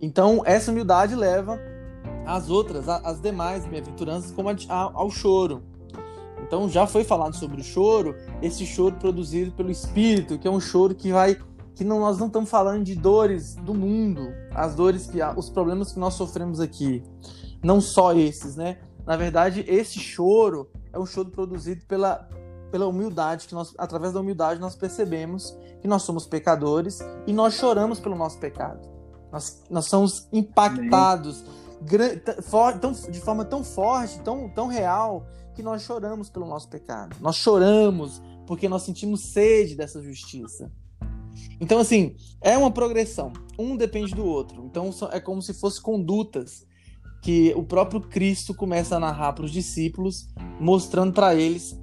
Então, 0.00 0.42
essa 0.44 0.70
humildade 0.70 1.14
leva 1.14 1.58
as 2.26 2.50
outras, 2.50 2.88
as 2.88 3.20
demais 3.20 3.66
bem-aventuranças, 3.66 4.30
como 4.30 4.48
a, 4.50 4.56
ao 4.68 5.10
choro. 5.10 5.62
Então, 6.46 6.68
já 6.68 6.86
foi 6.86 7.04
falado 7.04 7.34
sobre 7.34 7.60
o 7.60 7.64
choro, 7.64 8.14
esse 8.42 8.66
choro 8.66 8.96
produzido 8.96 9.52
pelo 9.52 9.70
Espírito, 9.70 10.38
que 10.38 10.46
é 10.46 10.50
um 10.50 10.60
choro 10.60 10.94
que 10.94 11.12
vai 11.12 11.38
que 11.74 11.82
não, 11.82 11.98
nós 11.98 12.18
não 12.18 12.28
estamos 12.28 12.48
falando 12.48 12.84
de 12.84 12.94
dores 12.94 13.56
do 13.56 13.74
mundo, 13.74 14.32
as 14.54 14.76
dores 14.76 15.08
que 15.08 15.18
os 15.36 15.50
problemas 15.50 15.92
que 15.92 15.98
nós 15.98 16.14
sofremos 16.14 16.60
aqui, 16.60 17.02
não 17.62 17.80
só 17.80 18.14
esses, 18.14 18.54
né? 18.54 18.78
Na 19.04 19.16
verdade, 19.16 19.64
esse 19.66 19.98
choro 19.98 20.70
é 20.92 20.98
um 20.98 21.04
choro 21.04 21.30
produzido 21.30 21.84
pela 21.86 22.28
pela 22.74 22.88
humildade 22.88 23.46
que 23.46 23.54
nós 23.54 23.72
através 23.78 24.12
da 24.12 24.18
humildade 24.18 24.58
nós 24.58 24.74
percebemos 24.74 25.56
que 25.80 25.86
nós 25.86 26.02
somos 26.02 26.26
pecadores 26.26 26.98
e 27.24 27.32
nós 27.32 27.54
choramos 27.54 28.00
pelo 28.00 28.16
nosso 28.16 28.36
pecado. 28.40 28.80
Nós, 29.30 29.62
nós 29.70 29.86
somos 29.86 30.26
impactados 30.32 31.44
tão, 32.80 32.90
de 32.90 33.20
forma 33.20 33.44
tão 33.44 33.62
forte, 33.62 34.18
tão, 34.22 34.48
tão 34.48 34.66
real, 34.66 35.24
que 35.54 35.62
nós 35.62 35.82
choramos 35.82 36.28
pelo 36.28 36.46
nosso 36.46 36.68
pecado. 36.68 37.14
Nós 37.20 37.36
choramos 37.36 38.20
porque 38.44 38.68
nós 38.68 38.82
sentimos 38.82 39.32
sede 39.32 39.76
dessa 39.76 40.02
justiça. 40.02 40.68
Então, 41.60 41.78
assim, 41.78 42.16
é 42.40 42.58
uma 42.58 42.72
progressão. 42.72 43.32
Um 43.56 43.76
depende 43.76 44.16
do 44.16 44.24
outro. 44.24 44.64
Então, 44.64 44.90
é 45.12 45.20
como 45.20 45.40
se 45.40 45.54
fossem 45.54 45.80
condutas 45.80 46.66
que 47.24 47.54
o 47.56 47.62
próprio 47.62 48.02
Cristo 48.02 48.52
começa 48.52 48.96
a 48.96 49.00
narrar 49.00 49.32
para 49.32 49.46
os 49.46 49.50
discípulos, 49.50 50.28
mostrando 50.60 51.14
para 51.14 51.34
eles 51.34 51.74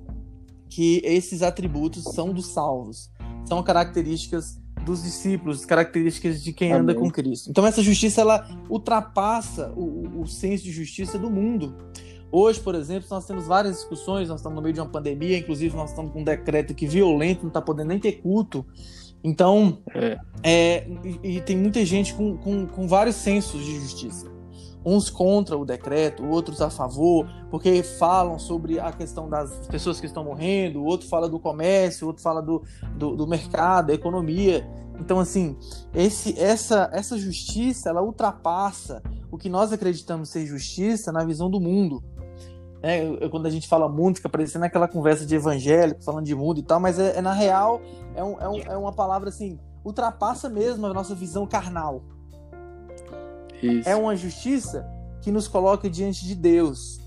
que 0.72 1.01
esses 1.04 1.44
atributos 1.44 2.06
são 2.06 2.34
dos 2.34 2.48
salvos. 2.48 3.12
São 3.46 3.62
características 3.62 4.58
dos 4.86 5.04
discípulos, 5.04 5.66
características 5.66 6.42
de 6.42 6.54
quem 6.54 6.72
anda 6.72 6.96
com 6.96 7.12
Cristo. 7.12 7.50
Então, 7.50 7.68
essa 7.68 7.84
justiça 7.84 8.22
ela 8.22 8.48
ultrapassa 8.70 9.72
o, 9.75 10.22
o 10.22 10.28
senso 10.28 10.63
de 10.63 10.72
justiça 10.72 11.20
do 11.20 11.30
mundo. 11.30 11.75
Hoje, 12.32 12.60
por 12.62 12.74
exemplo, 12.74 13.08
nós 13.12 13.28
temos 13.28 13.46
várias 13.46 13.75
discussões, 13.75 14.30
nós 14.30 14.40
estamos 14.40 14.56
no 14.56 14.62
meio 14.62 14.74
de 14.74 14.80
uma 14.80 14.90
pandemia, 14.90 15.38
inclusive 15.38 15.75
nós 15.75 15.90
estamos 15.90 16.13
com 16.13 16.22
um 16.22 16.24
decreto 16.24 16.74
que 16.74 16.88
violento, 16.88 17.42
não 17.42 17.50
está 17.50 17.62
podendo 17.62 17.90
nem 17.90 18.00
ter 18.00 18.13
culto. 18.13 18.66
Então, 19.22 19.80
é. 19.94 20.18
É, 20.42 20.88
e, 21.04 21.36
e, 21.38 21.42
tem 21.42 21.58
muita 21.58 21.86
gente 21.86 22.13
com, 22.13 22.38
com, 22.38 22.66
com 22.66 22.88
vários 22.88 23.18
sensos 23.18 23.63
de 23.63 23.75
justiça. 23.82 24.31
Uns 24.84 25.10
contra 25.10 25.58
o 25.58 25.64
decreto, 25.64 26.26
outros 26.26 26.60
a 26.62 26.70
favor, 26.70 27.28
porque 27.50 27.84
falam 27.84 28.40
sobre 28.40 28.80
a 28.80 28.92
questão 28.92 29.30
das 29.30 29.68
pessoas 29.68 30.00
que 30.00 30.08
estão 30.08 30.24
morrendo, 30.24 30.84
outro 30.84 31.08
fala 31.08 31.30
do 31.30 31.40
comércio, 31.40 32.08
outro 32.08 32.24
fala 32.24 32.42
do, 32.42 32.64
do, 32.96 33.16
do 33.16 33.28
mercado, 33.28 33.88
da 33.88 33.94
economia. 33.94 34.68
Então, 35.00 35.20
assim, 35.20 35.58
esse, 35.94 36.40
essa, 36.40 36.90
essa 36.94 37.18
justiça, 37.18 37.90
ela 37.90 38.02
ultrapassa 38.02 39.02
o 39.32 39.38
que 39.38 39.50
nós 39.50 39.72
acreditamos 39.72 40.30
ser 40.30 40.46
justiça 40.46 41.12
na 41.12 41.24
visão 41.24 41.50
do 41.50 41.60
mundo. 41.60 42.04
É, 42.84 43.06
eu, 43.06 43.30
quando 43.30 43.46
a 43.46 43.50
gente 43.50 43.68
fala 43.68 43.88
mundo, 43.88 44.16
fica 44.16 44.30
parecendo 44.30 44.66
aquela 44.66 44.88
conversa 44.88 45.26
de 45.26 45.36
evangélico, 45.36 46.04
falando 46.04 46.26
de 46.26 46.34
mundo 46.34 46.60
e 46.60 46.64
tal, 46.64 46.80
mas 46.80 46.98
é, 46.98 47.18
é 47.18 47.22
na 47.22 47.34
real, 47.34 47.80
é, 48.16 48.24
um, 48.24 48.40
é, 48.40 48.50
um, 48.50 48.58
é, 48.58 48.78
uma 48.78 48.92
palavra 48.92 49.30
assim, 49.30 49.60
ultrapassa 49.86 50.50
mesmo 50.50 50.86
a 50.88 50.94
nossa 50.94 51.14
visão 51.14 51.46
carnal. 51.46 52.04
Isso. 53.62 53.88
É 53.88 53.96
uma 53.96 54.15
justiça 54.15 54.86
que 55.22 55.32
nos 55.32 55.48
coloca 55.48 55.89
diante 55.89 56.25
de 56.25 56.36
Deus. 56.36 57.00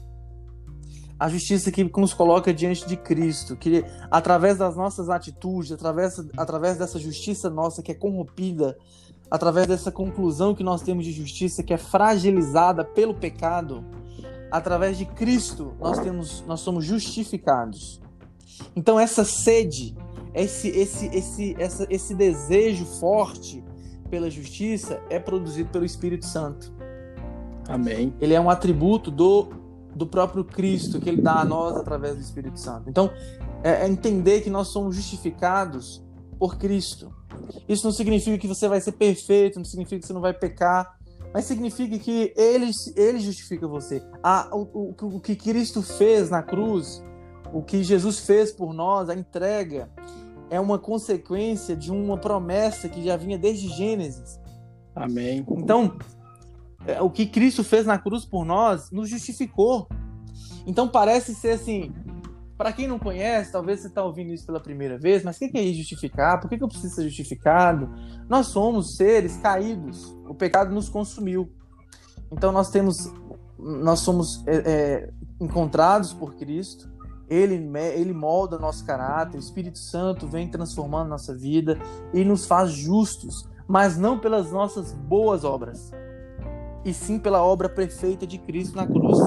A 1.18 1.28
justiça 1.28 1.70
que 1.70 1.84
nos 1.84 2.12
coloca 2.12 2.52
diante 2.52 2.86
de 2.86 2.96
Cristo, 2.96 3.56
que 3.56 3.84
através 4.10 4.58
das 4.58 4.76
nossas 4.76 5.08
atitudes, 5.08 5.72
através, 5.72 6.20
através 6.36 6.76
dessa 6.76 6.98
justiça 6.98 7.48
nossa 7.48 7.82
que 7.82 7.92
é 7.92 7.94
corrompida, 7.94 8.76
através 9.30 9.66
dessa 9.66 9.90
conclusão 9.90 10.54
que 10.54 10.64
nós 10.64 10.82
temos 10.82 11.04
de 11.04 11.12
justiça 11.12 11.62
que 11.62 11.72
é 11.72 11.78
fragilizada 11.78 12.84
pelo 12.84 13.14
pecado, 13.14 13.84
através 14.50 14.98
de 14.98 15.04
Cristo, 15.04 15.74
nós 15.80 15.98
temos, 15.98 16.44
nós 16.46 16.60
somos 16.60 16.84
justificados. 16.84 18.00
Então 18.76 18.98
essa 18.98 19.24
sede, 19.24 19.96
esse, 20.34 20.68
esse, 20.68 21.06
esse, 21.06 21.56
essa, 21.58 21.86
esse 21.90 22.14
desejo 22.14 22.84
forte 22.84 23.64
pela 24.08 24.30
justiça 24.30 25.00
é 25.10 25.18
produzido 25.18 25.70
pelo 25.70 25.84
Espírito 25.84 26.26
Santo. 26.26 26.72
Amém. 27.68 28.14
Ele 28.20 28.34
é 28.34 28.40
um 28.40 28.50
atributo 28.50 29.10
do, 29.10 29.48
do 29.94 30.06
próprio 30.06 30.44
Cristo 30.44 31.00
que 31.00 31.08
ele 31.08 31.22
dá 31.22 31.40
a 31.40 31.44
nós 31.44 31.76
através 31.76 32.14
do 32.16 32.20
Espírito 32.20 32.58
Santo. 32.58 32.88
Então, 32.88 33.10
é, 33.62 33.84
é 33.84 33.88
entender 33.88 34.42
que 34.42 34.50
nós 34.50 34.68
somos 34.68 34.96
justificados 34.96 36.04
por 36.38 36.56
Cristo. 36.56 37.12
Isso 37.68 37.84
não 37.86 37.92
significa 37.92 38.38
que 38.38 38.46
você 38.46 38.68
vai 38.68 38.80
ser 38.80 38.92
perfeito, 38.92 39.58
não 39.58 39.64
significa 39.64 40.00
que 40.00 40.06
você 40.06 40.12
não 40.12 40.20
vai 40.20 40.34
pecar, 40.34 40.98
mas 41.32 41.46
significa 41.46 41.98
que 41.98 42.32
ele, 42.36 42.70
ele 42.94 43.18
justifica 43.18 43.66
você. 43.66 44.02
A, 44.22 44.48
o, 44.52 44.94
o, 45.00 45.16
o 45.16 45.20
que 45.20 45.34
Cristo 45.34 45.82
fez 45.82 46.30
na 46.30 46.42
cruz, 46.42 47.02
o 47.52 47.62
que 47.62 47.82
Jesus 47.82 48.20
fez 48.20 48.52
por 48.52 48.72
nós, 48.72 49.08
a 49.08 49.14
entrega, 49.14 49.90
é 50.54 50.60
uma 50.60 50.78
consequência 50.78 51.76
de 51.76 51.90
uma 51.90 52.16
promessa 52.16 52.88
que 52.88 53.02
já 53.02 53.16
vinha 53.16 53.36
desde 53.36 53.68
Gênesis. 53.68 54.38
Amém. 54.94 55.44
Então, 55.50 55.96
é, 56.86 57.00
o 57.00 57.10
que 57.10 57.26
Cristo 57.26 57.64
fez 57.64 57.84
na 57.86 57.98
cruz 57.98 58.24
por 58.24 58.44
nós 58.44 58.90
nos 58.90 59.08
justificou. 59.08 59.88
Então 60.66 60.88
parece 60.88 61.34
ser 61.34 61.52
assim, 61.52 61.92
para 62.56 62.72
quem 62.72 62.86
não 62.86 62.98
conhece, 62.98 63.50
talvez 63.50 63.80
você 63.80 63.88
está 63.88 64.04
ouvindo 64.04 64.32
isso 64.32 64.46
pela 64.46 64.60
primeira 64.60 64.96
vez, 64.96 65.24
mas 65.24 65.36
o 65.36 65.38
que 65.40 65.58
é 65.58 65.72
justificar? 65.72 66.40
Por 66.40 66.48
que, 66.48 66.62
eu 66.62 66.68
preciso 66.68 66.94
ser 66.94 67.02
justificado? 67.04 67.90
Nós 68.28 68.46
somos 68.46 68.96
seres 68.96 69.36
caídos. 69.38 70.16
O 70.28 70.34
pecado 70.34 70.72
nos 70.72 70.88
consumiu. 70.88 71.52
Então 72.30 72.52
nós 72.52 72.70
temos, 72.70 73.12
nós 73.58 74.00
somos 74.00 74.46
é, 74.46 74.56
é, 74.56 75.10
encontrados 75.40 76.12
por 76.12 76.36
Cristo. 76.36 76.93
Ele, 77.28 77.54
ele 77.94 78.12
molda 78.12 78.58
nosso 78.58 78.84
caráter. 78.84 79.36
O 79.36 79.40
Espírito 79.40 79.78
Santo 79.78 80.26
vem 80.26 80.48
transformando 80.48 81.08
nossa 81.08 81.34
vida 81.34 81.78
e 82.12 82.24
nos 82.24 82.46
faz 82.46 82.72
justos, 82.72 83.48
mas 83.66 83.96
não 83.96 84.18
pelas 84.18 84.50
nossas 84.50 84.92
boas 84.92 85.44
obras, 85.44 85.90
e 86.84 86.92
sim 86.92 87.18
pela 87.18 87.42
obra 87.42 87.68
perfeita 87.68 88.26
de 88.26 88.38
Cristo 88.38 88.76
na 88.76 88.86
cruz. 88.86 89.18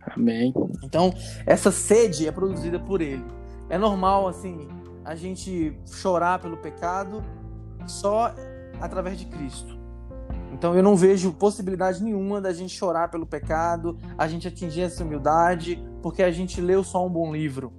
Amém. 0.00 0.52
Então, 0.82 1.12
essa 1.46 1.70
sede 1.70 2.26
é 2.26 2.32
produzida 2.32 2.78
por 2.78 3.00
ele. 3.00 3.24
É 3.68 3.78
normal, 3.78 4.28
assim, 4.28 4.68
a 5.04 5.14
gente 5.14 5.76
chorar 5.86 6.40
pelo 6.40 6.56
pecado 6.56 7.22
só 7.86 8.34
através 8.80 9.18
de 9.18 9.26
Cristo. 9.26 9.78
Então, 10.52 10.74
eu 10.74 10.82
não 10.82 10.94
vejo 10.96 11.32
possibilidade 11.32 12.02
nenhuma 12.02 12.40
da 12.40 12.52
gente 12.52 12.74
chorar 12.74 13.10
pelo 13.10 13.26
pecado, 13.26 13.96
a 14.18 14.28
gente 14.28 14.46
atingir 14.46 14.82
essa 14.82 15.02
humildade, 15.02 15.82
porque 16.02 16.22
a 16.22 16.30
gente 16.30 16.60
leu 16.60 16.82
só 16.82 17.06
um 17.06 17.10
bom 17.10 17.32
livro. 17.32 17.72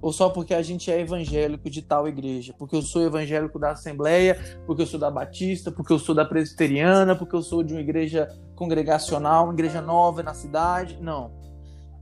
Ou 0.00 0.12
só 0.12 0.28
porque 0.28 0.52
a 0.52 0.60
gente 0.60 0.90
é 0.90 1.00
evangélico 1.00 1.70
de 1.70 1.80
tal 1.80 2.06
igreja. 2.06 2.54
Porque 2.58 2.76
eu 2.76 2.82
sou 2.82 3.02
evangélico 3.02 3.58
da 3.58 3.70
Assembleia, 3.70 4.38
porque 4.66 4.82
eu 4.82 4.86
sou 4.86 5.00
da 5.00 5.10
Batista, 5.10 5.72
porque 5.72 5.92
eu 5.92 5.98
sou 5.98 6.14
da 6.14 6.26
Presbiteriana, 6.26 7.16
porque 7.16 7.34
eu 7.34 7.42
sou 7.42 7.62
de 7.62 7.72
uma 7.72 7.80
igreja 7.80 8.28
congregacional, 8.54 9.44
uma 9.44 9.54
igreja 9.54 9.80
nova 9.80 10.22
na 10.22 10.34
cidade. 10.34 10.98
Não 11.00 11.44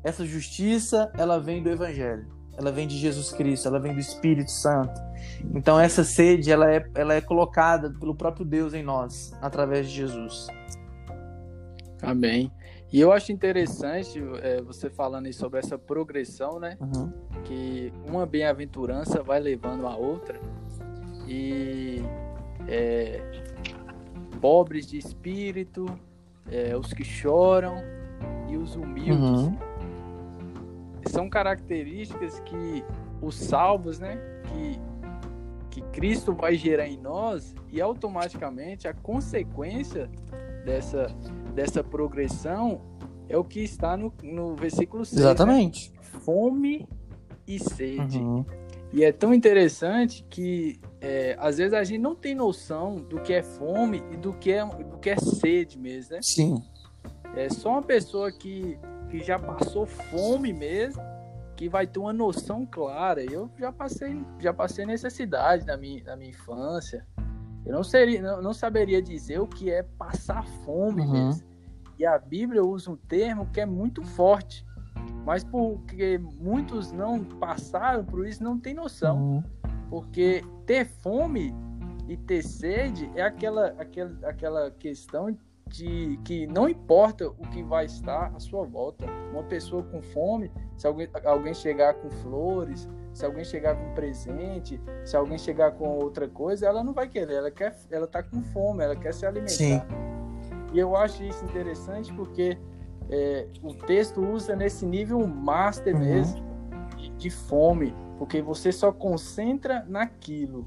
essa 0.05 0.27
justiça, 0.27 1.11
ela 1.17 1.39
vem 1.39 1.63
do 1.63 1.71
evangelho. 1.71 2.27
Ela 2.59 2.71
vem 2.71 2.87
de 2.87 2.99
Jesus 2.99 3.33
Cristo, 3.33 3.69
ela 3.69 3.81
vem 3.81 3.95
do 3.95 4.01
Espírito 4.01 4.51
Santo. 4.51 5.01
Então 5.55 5.81
essa 5.81 6.05
sede, 6.05 6.51
ela 6.51 6.71
é, 6.71 6.85
ela 6.95 7.15
é 7.15 7.21
colocada 7.21 7.91
pelo 7.99 8.15
próprio 8.15 8.45
Deus 8.45 8.75
em 8.75 8.83
nós, 8.83 9.33
através 9.41 9.89
de 9.89 9.95
Jesus. 9.95 10.49
Amém. 12.03 12.51
E 12.93 13.01
eu 13.01 13.11
acho 13.11 13.33
interessante 13.33 14.23
é, 14.43 14.61
você 14.61 14.91
falando 14.91 15.27
aí 15.27 15.33
sobre 15.33 15.59
essa 15.59 15.79
progressão, 15.79 16.61
né? 16.61 16.77
Uhum. 16.81 17.13
Que 17.45 17.93
uma 18.07 18.27
bem-aventurança 18.27 19.23
vai 19.23 19.41
levando 19.41 19.87
a 19.87 19.97
outra. 19.97 20.39
E 21.27 22.03
é, 22.69 23.23
pobres 24.41 24.87
de 24.87 24.99
espírito, 24.99 25.87
é, 26.51 26.77
os 26.77 26.93
que 26.93 27.05
choram 27.05 27.77
e 28.51 28.57
os 28.57 28.77
humildes. 28.77 29.41
Uhum 29.41 29.73
são 31.13 31.29
características 31.29 32.41
que 32.41 32.85
os 33.21 33.35
salvos, 33.35 33.99
né, 33.99 34.19
que, 34.49 34.81
que 35.71 35.83
Cristo 35.91 36.33
vai 36.33 36.55
gerar 36.55 36.89
em 36.89 36.97
nós 36.97 37.55
e 37.71 37.81
automaticamente 37.81 38.89
a 38.89 38.95
consequência 38.95 40.11
dessa, 40.65 41.07
dessa 41.55 41.83
progressão 41.83 42.81
é 43.29 43.37
o 43.37 43.45
que 43.45 43.61
está 43.61 43.97
no, 43.97 44.13
no 44.23 44.55
versículo 44.57 45.05
6. 45.05 45.17
Né? 45.17 45.23
Exatamente. 45.23 45.93
Né? 45.93 45.99
Fome 46.25 46.89
e 47.47 47.59
sede. 47.59 48.19
Uhum. 48.19 48.45
E 48.93 49.05
é 49.05 49.11
tão 49.11 49.33
interessante 49.33 50.25
que 50.29 50.79
é, 51.01 51.35
às 51.39 51.57
vezes 51.57 51.73
a 51.73 51.83
gente 51.83 52.01
não 52.01 52.15
tem 52.15 52.35
noção 52.35 52.97
do 52.97 53.21
que 53.21 53.33
é 53.33 53.43
fome 53.43 54.03
e 54.13 54.17
do 54.17 54.35
que 54.35 54.53
é, 54.53 54.65
do 54.65 54.99
que 54.99 55.11
é 55.11 55.17
sede 55.17 55.79
mesmo, 55.79 56.15
né? 56.15 56.21
Sim. 56.23 56.63
É 57.35 57.49
só 57.49 57.71
uma 57.71 57.83
pessoa 57.83 58.31
que 58.31 58.79
que 59.13 59.23
já 59.23 59.39
passou 59.39 59.85
fome 59.85 60.55
mesmo, 60.55 61.03
que 61.55 61.69
vai 61.69 61.87
ter 61.87 61.99
uma 61.99 62.15
noção 62.15 62.65
clara. 62.65 63.23
Eu 63.23 63.51
já 63.59 63.71
passei, 63.71 64.25
já 64.39 64.55
passei 64.55 64.87
necessidade 64.87 65.67
na 65.67 65.77
minha, 65.77 66.03
na 66.03 66.17
minha 66.17 66.31
infância. 66.31 67.07
Eu 67.65 67.73
não, 67.73 67.85
seria, 67.85 68.21
não, 68.21 68.43
não 68.43 68.53
saberia 68.53 69.01
dizer 69.01 69.41
o 69.41 69.47
que 69.47 69.71
é 69.71 69.83
passar 69.83 70.47
fome 70.65 71.03
uhum. 71.03 71.13
mesmo. 71.13 71.43
E 71.99 72.05
a 72.05 72.19
Bíblia 72.19 72.65
usa 72.65 72.91
um 72.91 72.97
termo 72.97 73.47
que 73.53 73.61
é 73.61 73.67
muito 73.67 74.03
forte, 74.03 74.67
mas 75.25 75.45
porque 75.45 76.19
muitos 76.19 76.91
não 76.91 77.23
passaram 77.23 78.05
por 78.05 78.27
isso, 78.27 78.43
não 78.43 78.59
tem 78.59 78.75
noção. 78.75 79.17
Uhum. 79.17 79.43
Porque 79.89 80.43
ter 80.67 80.87
fome 80.87 81.55
e 82.09 82.17
ter 82.17 82.43
sede 82.43 83.11
é 83.15 83.23
aquela, 83.23 83.69
aquela, 83.79 84.29
aquela 84.29 84.71
questão 84.71 85.37
de 85.69 86.19
que 86.25 86.47
não 86.47 86.69
importa 86.69 87.29
o 87.29 87.49
que 87.51 87.63
vai 87.63 87.87
estar 87.87 88.35
à 88.35 88.41
sua 88.41 88.65
volta. 88.65 89.07
Uma 89.31 89.45
pessoa 89.45 89.83
com 89.83 90.03
fome, 90.03 90.51
se 90.77 90.87
alguém, 90.87 91.09
alguém 91.25 91.55
chegar 91.55 91.95
com 91.95 92.11
flores, 92.11 92.89
se 93.13 93.25
alguém 93.25 93.45
chegar 93.45 93.77
com 93.77 93.95
presente, 93.95 94.81
se 95.05 95.17
alguém 95.17 95.39
chegar 95.39 95.73
com 95.73 95.89
outra 95.99 96.29
coisa, 96.29 96.67
ela 96.67 96.83
não 96.83 96.93
vai 96.93 97.09
querer, 97.09 97.35
ela 97.35 97.51
quer, 97.51 97.77
ela 97.91 98.07
tá 98.07 98.23
com 98.23 98.43
fome, 98.43 98.83
ela 98.83 98.97
quer 98.97 99.13
se 99.13 99.27
alimentar. 99.27 99.53
Sim. 99.53 99.81
E 100.73 100.79
eu 100.79 100.97
acho 100.97 101.23
isso 101.23 101.45
interessante 101.45 102.13
porque 102.15 102.59
é, 103.11 103.47
o 103.63 103.75
texto 103.75 104.21
usa 104.21 104.57
nesse 104.57 104.87
nível 104.87 105.27
master 105.27 105.95
uhum. 105.95 106.01
mesmo 106.01 106.43
de, 106.97 107.11
de 107.11 107.31
fome, 107.31 107.95
porque 108.17 108.41
você 108.41 108.73
só 108.73 108.91
concentra 108.91 109.85
naquilo 109.87 110.67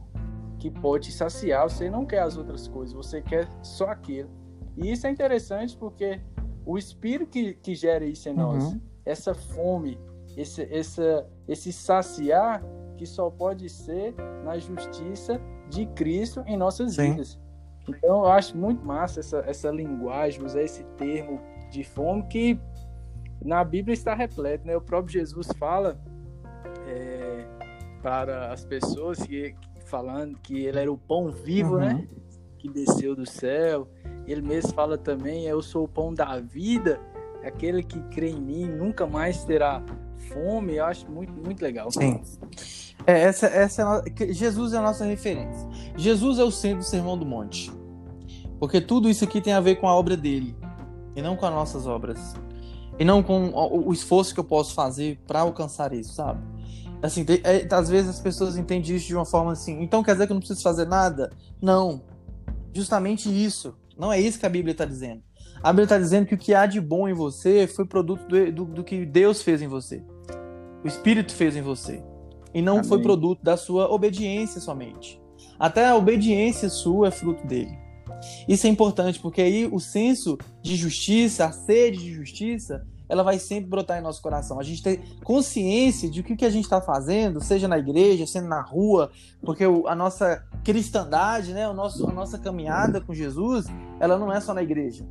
que 0.60 0.70
pode 0.70 1.12
saciar, 1.12 1.70
você 1.70 1.90
não 1.90 2.06
quer 2.06 2.20
as 2.20 2.38
outras 2.38 2.68
coisas, 2.68 2.94
você 2.94 3.22
quer 3.22 3.50
só 3.64 3.88
aquilo. 3.88 4.30
E 4.78 4.92
isso 4.92 5.08
é 5.08 5.10
interessante 5.10 5.76
porque 5.76 6.22
o 6.66 6.78
espírito 6.78 7.30
que, 7.30 7.54
que 7.54 7.74
gera 7.74 8.06
isso 8.06 8.30
em 8.30 8.34
uhum. 8.34 8.38
nós, 8.38 8.78
essa 9.06 9.34
fome, 9.34 10.00
esse, 10.36 10.64
essa, 10.72 11.28
esse 11.48 11.72
saciar, 11.72 12.64
que 12.98 13.06
só 13.06 13.30
pode 13.30 13.70
ser 13.70 14.16
na 14.44 14.58
justiça 14.58 15.40
de 15.70 15.86
Cristo 15.88 16.44
em 16.46 16.58
nossas 16.58 16.96
Sim. 16.96 17.12
vidas. 17.12 17.40
Então 17.88 18.22
eu 18.22 18.28
acho 18.28 18.58
muito 18.58 18.84
massa 18.86 19.20
essa, 19.20 19.40
essa 19.46 19.70
linguagem, 19.70 20.44
usar 20.44 20.64
esse 20.64 20.84
termo 20.98 21.40
de 21.70 21.84
fome 21.84 22.24
que 22.24 22.60
na 23.44 23.64
Bíblia 23.64 23.94
está 23.94 24.16
repleto, 24.16 24.66
né? 24.66 24.76
O 24.76 24.82
próprio 24.82 25.14
Jesus 25.14 25.48
fala 25.60 26.00
é, 26.88 27.46
para 28.02 28.52
as 28.52 28.66
pessoas 28.66 29.20
que, 29.20 29.56
falando 29.86 30.40
que 30.40 30.66
ele 30.66 30.80
era 30.80 30.92
o 30.92 30.98
pão 30.98 31.30
vivo, 31.30 31.78
né? 31.78 31.94
uhum. 31.94 31.98
né? 32.00 32.08
Que 32.58 32.70
desceu 32.70 33.16
do 33.16 33.26
céu. 33.26 33.88
Ele 34.26 34.42
mesmo 34.42 34.74
fala 34.74 34.98
também: 34.98 35.46
Eu 35.46 35.62
sou 35.62 35.84
o 35.84 35.88
pão 35.88 36.14
da 36.14 36.40
vida. 36.40 37.00
Aquele 37.44 37.84
que 37.84 38.00
crê 38.10 38.30
em 38.30 38.42
mim 38.42 38.66
nunca 38.66 39.06
mais 39.06 39.46
terá 39.46 39.84
fome. 40.18 40.76
Eu 40.76 40.86
acho 40.86 41.10
muito, 41.10 41.34
muito 41.34 41.62
legal. 41.62 41.92
Sim. 41.92 42.22
É, 43.06 43.22
essa, 43.22 43.48
essa 43.48 44.04
é 44.06 44.34
Jesus 44.34 44.74
é 44.74 44.78
a 44.78 44.82
nossa 44.82 45.06
referência. 45.06 45.68
Jesus 45.96 46.40
é 46.40 46.44
o 46.44 46.52
centro 46.52 46.80
do 46.80 46.86
Sermão 46.86 47.18
do 47.18 47.26
Monte. 47.26 47.72
Porque 48.60 48.82
tudo 48.82 49.10
isso 49.10 49.24
aqui 49.24 49.42
tem 49.42 49.54
a 49.54 49.60
ver 49.60 49.76
com 49.76 49.88
a 49.88 49.94
obra 49.94 50.16
dele 50.16 50.56
e 51.16 51.22
não 51.22 51.36
com 51.36 51.46
as 51.46 51.54
nossas 51.54 51.86
obras. 51.88 52.34
E 52.98 53.04
não 53.04 53.22
com 53.22 53.52
o 53.54 53.92
esforço 53.92 54.34
que 54.34 54.40
eu 54.40 54.44
posso 54.44 54.74
fazer 54.74 55.20
para 55.28 55.42
alcançar 55.42 55.94
isso, 55.94 56.14
sabe? 56.14 56.42
Assim, 57.02 57.26
é, 57.44 57.68
às 57.76 57.90
vezes 57.90 58.10
as 58.10 58.20
pessoas 58.20 58.58
entendem 58.58 58.96
isso 58.96 59.08
de 59.08 59.16
uma 59.16 59.26
forma 59.26 59.52
assim, 59.52 59.82
então 59.82 60.02
quer 60.02 60.14
dizer 60.14 60.28
que 60.28 60.32
eu 60.32 60.36
não 60.36 60.40
preciso 60.40 60.64
fazer 60.64 60.88
nada? 60.88 61.30
Não. 61.62 62.02
Justamente 62.74 63.30
isso. 63.30 63.76
Não 63.98 64.12
é 64.12 64.20
isso 64.20 64.40
que 64.40 64.46
a 64.46 64.50
Bíblia 64.50 64.72
está 64.72 64.86
dizendo. 64.86 65.22
A 65.66 65.72
Bíblia 65.72 65.86
está 65.86 65.98
dizendo 65.98 66.28
que 66.28 66.36
o 66.36 66.38
que 66.38 66.54
há 66.54 66.68
de 66.68 66.80
bom 66.80 67.08
em 67.08 67.14
você 67.16 67.66
foi 67.66 67.86
produto 67.86 68.28
do, 68.28 68.52
do, 68.52 68.66
do, 68.66 68.84
que 68.84 69.04
Deus 69.04 69.42
fez 69.42 69.64
em 69.64 69.68
você. 69.68 70.04
O 70.84 70.88
Espírito 70.88 71.34
fez 71.34 71.56
em 71.56 71.64
você. 71.64 72.04
E 72.54 72.62
não 72.62 72.74
Amém. 72.74 72.88
foi 72.88 73.02
produto 73.02 73.42
da 73.42 73.58
sua 73.58 73.92
obediência 73.92 74.62
somente. 74.62 75.20
Até 75.58 75.88
a 75.88 75.96
obediência 75.96 76.70
sua 76.70 77.08
é 77.08 77.12
fruto 77.12 77.48
dele. 77.48 77.76
Isso 78.48 78.68
é 78.68 78.70
importante, 78.70 79.20
porque 79.20 79.42
aí 79.42 79.66
o 79.66 79.80
senso 79.80 80.38
de 80.62 80.76
justiça, 80.76 81.46
a 81.46 81.52
sede 81.52 81.98
de 81.98 82.14
justiça, 82.14 82.86
ela 83.10 83.24
vai 83.24 83.40
sempre 83.40 83.68
brotar 83.68 83.98
em 83.98 84.04
nosso 84.04 84.22
coração. 84.22 84.60
A 84.60 84.64
gente 84.64 84.84
ter 84.84 85.02
consciência 85.24 86.12
de 86.12 86.22
que 86.22 86.34
o 86.34 86.38
que 86.38 86.46
a 86.46 86.52
gente 86.52 86.66
está 86.66 86.80
fazendo, 86.80 87.42
seja 87.42 87.68
na 87.68 87.80
igreja, 87.80 88.28
seja 88.28 88.46
na 88.46 88.62
rua, 88.62 89.10
porque 89.42 89.64
a 89.64 89.96
nossa 89.96 90.46
cristandade, 90.64 91.54
né, 91.54 91.68
o 91.68 91.74
nosso, 91.74 92.08
a 92.08 92.14
nossa 92.14 92.38
caminhada 92.38 93.02
com 93.02 93.16
Jesus, 93.16 93.66
ela 94.00 94.16
não 94.16 94.32
é 94.32 94.40
só 94.40 94.54
na 94.54 94.62
igreja. 94.62 95.04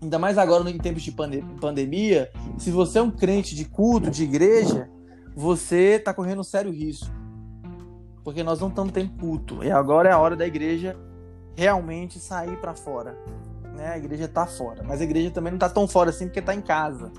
Ainda 0.00 0.18
mais 0.18 0.38
agora 0.38 0.70
em 0.70 0.78
tempos 0.78 1.02
de 1.02 1.12
pandemia, 1.12 2.30
se 2.56 2.70
você 2.70 2.98
é 2.98 3.02
um 3.02 3.10
crente 3.10 3.54
de 3.54 3.64
culto, 3.64 4.10
de 4.10 4.22
igreja, 4.22 4.88
você 5.34 5.96
está 5.96 6.14
correndo 6.14 6.40
um 6.40 6.44
sério 6.44 6.70
risco. 6.70 7.10
Porque 8.22 8.42
nós 8.42 8.60
não 8.60 8.68
estamos 8.68 8.92
tendo 8.92 9.10
culto. 9.18 9.64
E 9.64 9.70
agora 9.70 10.08
é 10.08 10.12
a 10.12 10.18
hora 10.18 10.36
da 10.36 10.46
igreja 10.46 10.96
realmente 11.56 12.20
sair 12.20 12.56
para 12.60 12.74
fora 12.74 13.16
né? 13.78 13.92
A 13.92 13.96
igreja 13.96 14.24
está 14.24 14.44
fora, 14.44 14.82
mas 14.82 15.00
a 15.00 15.04
igreja 15.04 15.30
também 15.30 15.52
não 15.52 15.56
está 15.56 15.70
tão 15.70 15.86
fora 15.86 16.10
assim 16.10 16.26
porque 16.26 16.40
está 16.40 16.54
em 16.54 16.60
casa. 16.60 17.12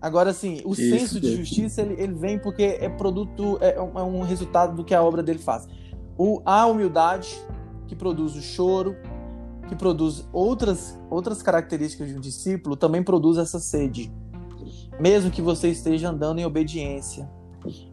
Agora, 0.00 0.30
assim, 0.30 0.60
o 0.66 0.72
Isso, 0.72 0.82
senso 0.82 1.20
de 1.20 1.36
justiça 1.36 1.80
ele, 1.80 1.94
ele, 1.94 2.12
vem 2.12 2.38
porque 2.38 2.76
é 2.78 2.90
produto, 2.90 3.56
é, 3.62 3.76
é, 3.76 3.80
um 3.80 4.20
resultado 4.20 4.74
do 4.74 4.84
que 4.84 4.94
a 4.94 5.02
obra 5.02 5.22
dele 5.22 5.38
faz. 5.38 5.66
O, 6.18 6.42
a 6.44 6.66
humildade, 6.66 7.40
que 7.86 7.96
produz 7.96 8.36
o 8.36 8.42
choro, 8.42 8.94
que 9.74 9.78
produz 9.78 10.26
outras, 10.32 10.98
outras 11.10 11.42
características 11.42 12.08
de 12.08 12.16
um 12.16 12.20
discípulo, 12.20 12.76
também 12.76 13.02
produz 13.02 13.36
essa 13.38 13.58
sede. 13.58 14.12
Mesmo 14.98 15.30
que 15.30 15.42
você 15.42 15.68
esteja 15.68 16.10
andando 16.10 16.38
em 16.38 16.46
obediência. 16.46 17.28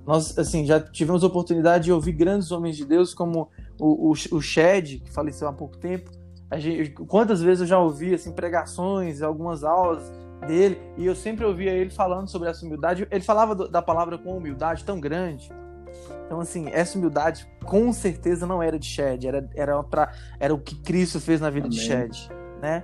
Nós, 0.06 0.38
assim, 0.38 0.66
já 0.66 0.80
tivemos 0.80 1.24
oportunidade 1.24 1.86
de 1.86 1.92
ouvir 1.92 2.12
grandes 2.12 2.52
homens 2.52 2.78
de 2.78 2.86
Deus, 2.86 3.14
como 3.14 3.50
o, 3.80 4.10
o, 4.10 4.12
o 4.12 4.42
Shed, 4.42 5.00
que 5.00 5.12
faleceu 5.12 5.48
há 5.48 5.54
pouco 5.54 5.78
tempo, 5.78 6.12
Gente, 6.60 6.92
quantas 7.08 7.42
vezes 7.42 7.62
eu 7.62 7.68
já 7.68 7.80
ouvi 7.80 8.14
assim, 8.14 8.32
pregações, 8.32 9.22
algumas 9.22 9.64
aulas 9.64 10.12
dele, 10.46 10.78
e 10.98 11.06
eu 11.06 11.16
sempre 11.16 11.46
ouvia 11.46 11.72
ele 11.72 11.90
falando 11.90 12.28
sobre 12.28 12.50
essa 12.50 12.66
humildade. 12.66 13.08
Ele 13.10 13.24
falava 13.24 13.56
da 13.56 13.82
palavra 13.82 14.18
com 14.18 14.36
humildade 14.36 14.84
tão 14.84 15.00
grande. 15.00 15.50
Então, 16.32 16.40
assim, 16.40 16.70
essa 16.72 16.98
humildade 16.98 17.46
com 17.66 17.92
certeza 17.92 18.48
não 18.48 18.64
era 18.64 18.80
de 18.80 18.86
Shed, 18.86 19.28
era, 19.28 19.50
era, 19.54 19.84
pra, 19.84 20.14
era 20.40 20.54
o 20.54 20.58
que 20.58 20.76
Cristo 20.76 21.20
fez 21.20 21.42
na 21.42 21.50
vida 21.50 21.68
Amém. 21.68 21.78
de 21.78 21.84
Shed, 21.84 22.30
né? 22.62 22.84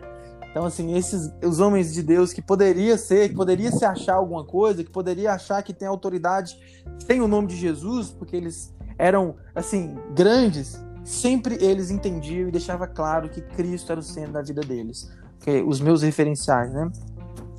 Então, 0.51 0.65
assim, 0.65 0.97
esses 0.97 1.31
os 1.41 1.61
homens 1.61 1.93
de 1.93 2.03
Deus 2.03 2.33
que 2.33 2.41
poderia 2.41 2.97
ser, 2.97 3.29
que 3.29 3.35
poderia 3.35 3.71
se 3.71 3.85
achar 3.85 4.15
alguma 4.15 4.43
coisa, 4.43 4.83
que 4.83 4.91
poderia 4.91 5.31
achar 5.31 5.63
que 5.63 5.73
tem 5.73 5.87
autoridade 5.87 6.59
sem 7.05 7.21
o 7.21 7.27
nome 7.27 7.47
de 7.47 7.55
Jesus, 7.55 8.09
porque 8.09 8.35
eles 8.35 8.75
eram, 8.97 9.37
assim, 9.55 9.95
grandes, 10.13 10.83
sempre 11.05 11.57
eles 11.63 11.89
entendiam 11.89 12.49
e 12.49 12.51
deixava 12.51 12.85
claro 12.85 13.29
que 13.29 13.39
Cristo 13.39 13.93
era 13.93 14.01
o 14.01 14.03
centro 14.03 14.33
da 14.33 14.41
vida 14.41 14.59
deles. 14.59 15.09
Que 15.39 15.61
os 15.61 15.79
meus 15.79 16.01
referenciais, 16.01 16.73
né? 16.73 16.91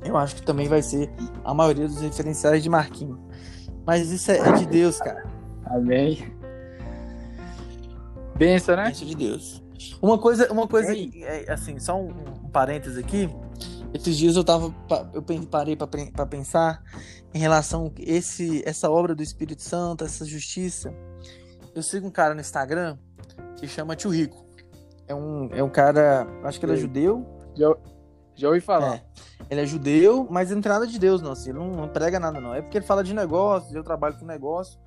Eu 0.03 0.15
acho 0.17 0.35
que 0.35 0.43
também 0.43 0.67
vai 0.67 0.83
ser 0.83 1.11
a 1.43 1.51
maioria 1.51 1.87
dos 1.87 1.99
referenciais 1.99 2.61
de 2.61 2.69
Marquinhos. 2.69 3.17
Mas 3.87 4.11
isso 4.11 4.29
é 4.29 4.51
de 4.51 4.67
Deus, 4.67 4.99
cara. 4.99 5.38
Amém. 5.69 6.33
Benção, 8.35 8.75
né? 8.75 8.85
Benção 8.85 9.07
de 9.07 9.15
Deus. 9.15 9.63
Uma 10.01 10.17
coisa, 10.17 10.51
uma 10.51 10.67
coisa 10.67 10.93
é, 10.95 11.51
assim, 11.51 11.79
só 11.79 11.99
um, 11.99 12.09
um 12.09 12.49
parênteses 12.49 12.97
aqui. 12.97 13.29
Esses 13.93 14.17
dias 14.17 14.35
eu 14.35 14.43
tava, 14.43 14.73
eu 15.13 15.23
parei 15.49 15.75
para 15.75 16.25
pensar 16.25 16.83
em 17.33 17.39
relação 17.39 17.87
a 17.87 18.01
esse, 18.01 18.63
essa 18.65 18.89
obra 18.89 19.15
do 19.15 19.23
Espírito 19.23 19.61
Santo, 19.61 20.03
essa 20.03 20.25
justiça. 20.25 20.93
Eu 21.73 21.81
sigo 21.81 22.07
um 22.07 22.11
cara 22.11 22.33
no 22.33 22.41
Instagram 22.41 22.97
que 23.57 23.67
chama 23.67 23.95
Tio 23.95 24.11
Rico. 24.11 24.45
É 25.07 25.15
um, 25.15 25.49
é 25.51 25.63
um 25.63 25.69
cara, 25.69 26.27
acho 26.43 26.59
que 26.59 26.65
ele 26.65 26.73
é 26.73 26.77
judeu. 26.77 27.25
Já, 27.55 27.75
já 28.35 28.47
ouvi 28.47 28.61
falar. 28.61 28.95
É, 28.95 29.03
ele 29.49 29.61
é 29.61 29.65
judeu, 29.65 30.27
mas 30.29 30.51
não 30.51 30.61
tem 30.61 30.71
nada 30.71 30.85
de 30.85 30.99
Deus, 30.99 31.21
não. 31.21 31.31
Assim, 31.31 31.49
ele 31.49 31.59
não, 31.59 31.71
não 31.71 31.87
prega 31.87 32.19
nada, 32.19 32.39
não. 32.39 32.53
É 32.53 32.61
porque 32.61 32.77
ele 32.77 32.85
fala 32.85 33.03
de 33.03 33.13
negócios, 33.13 33.73
eu 33.73 33.83
trabalho 33.83 34.17
com 34.17 34.25
negócio. 34.25 34.79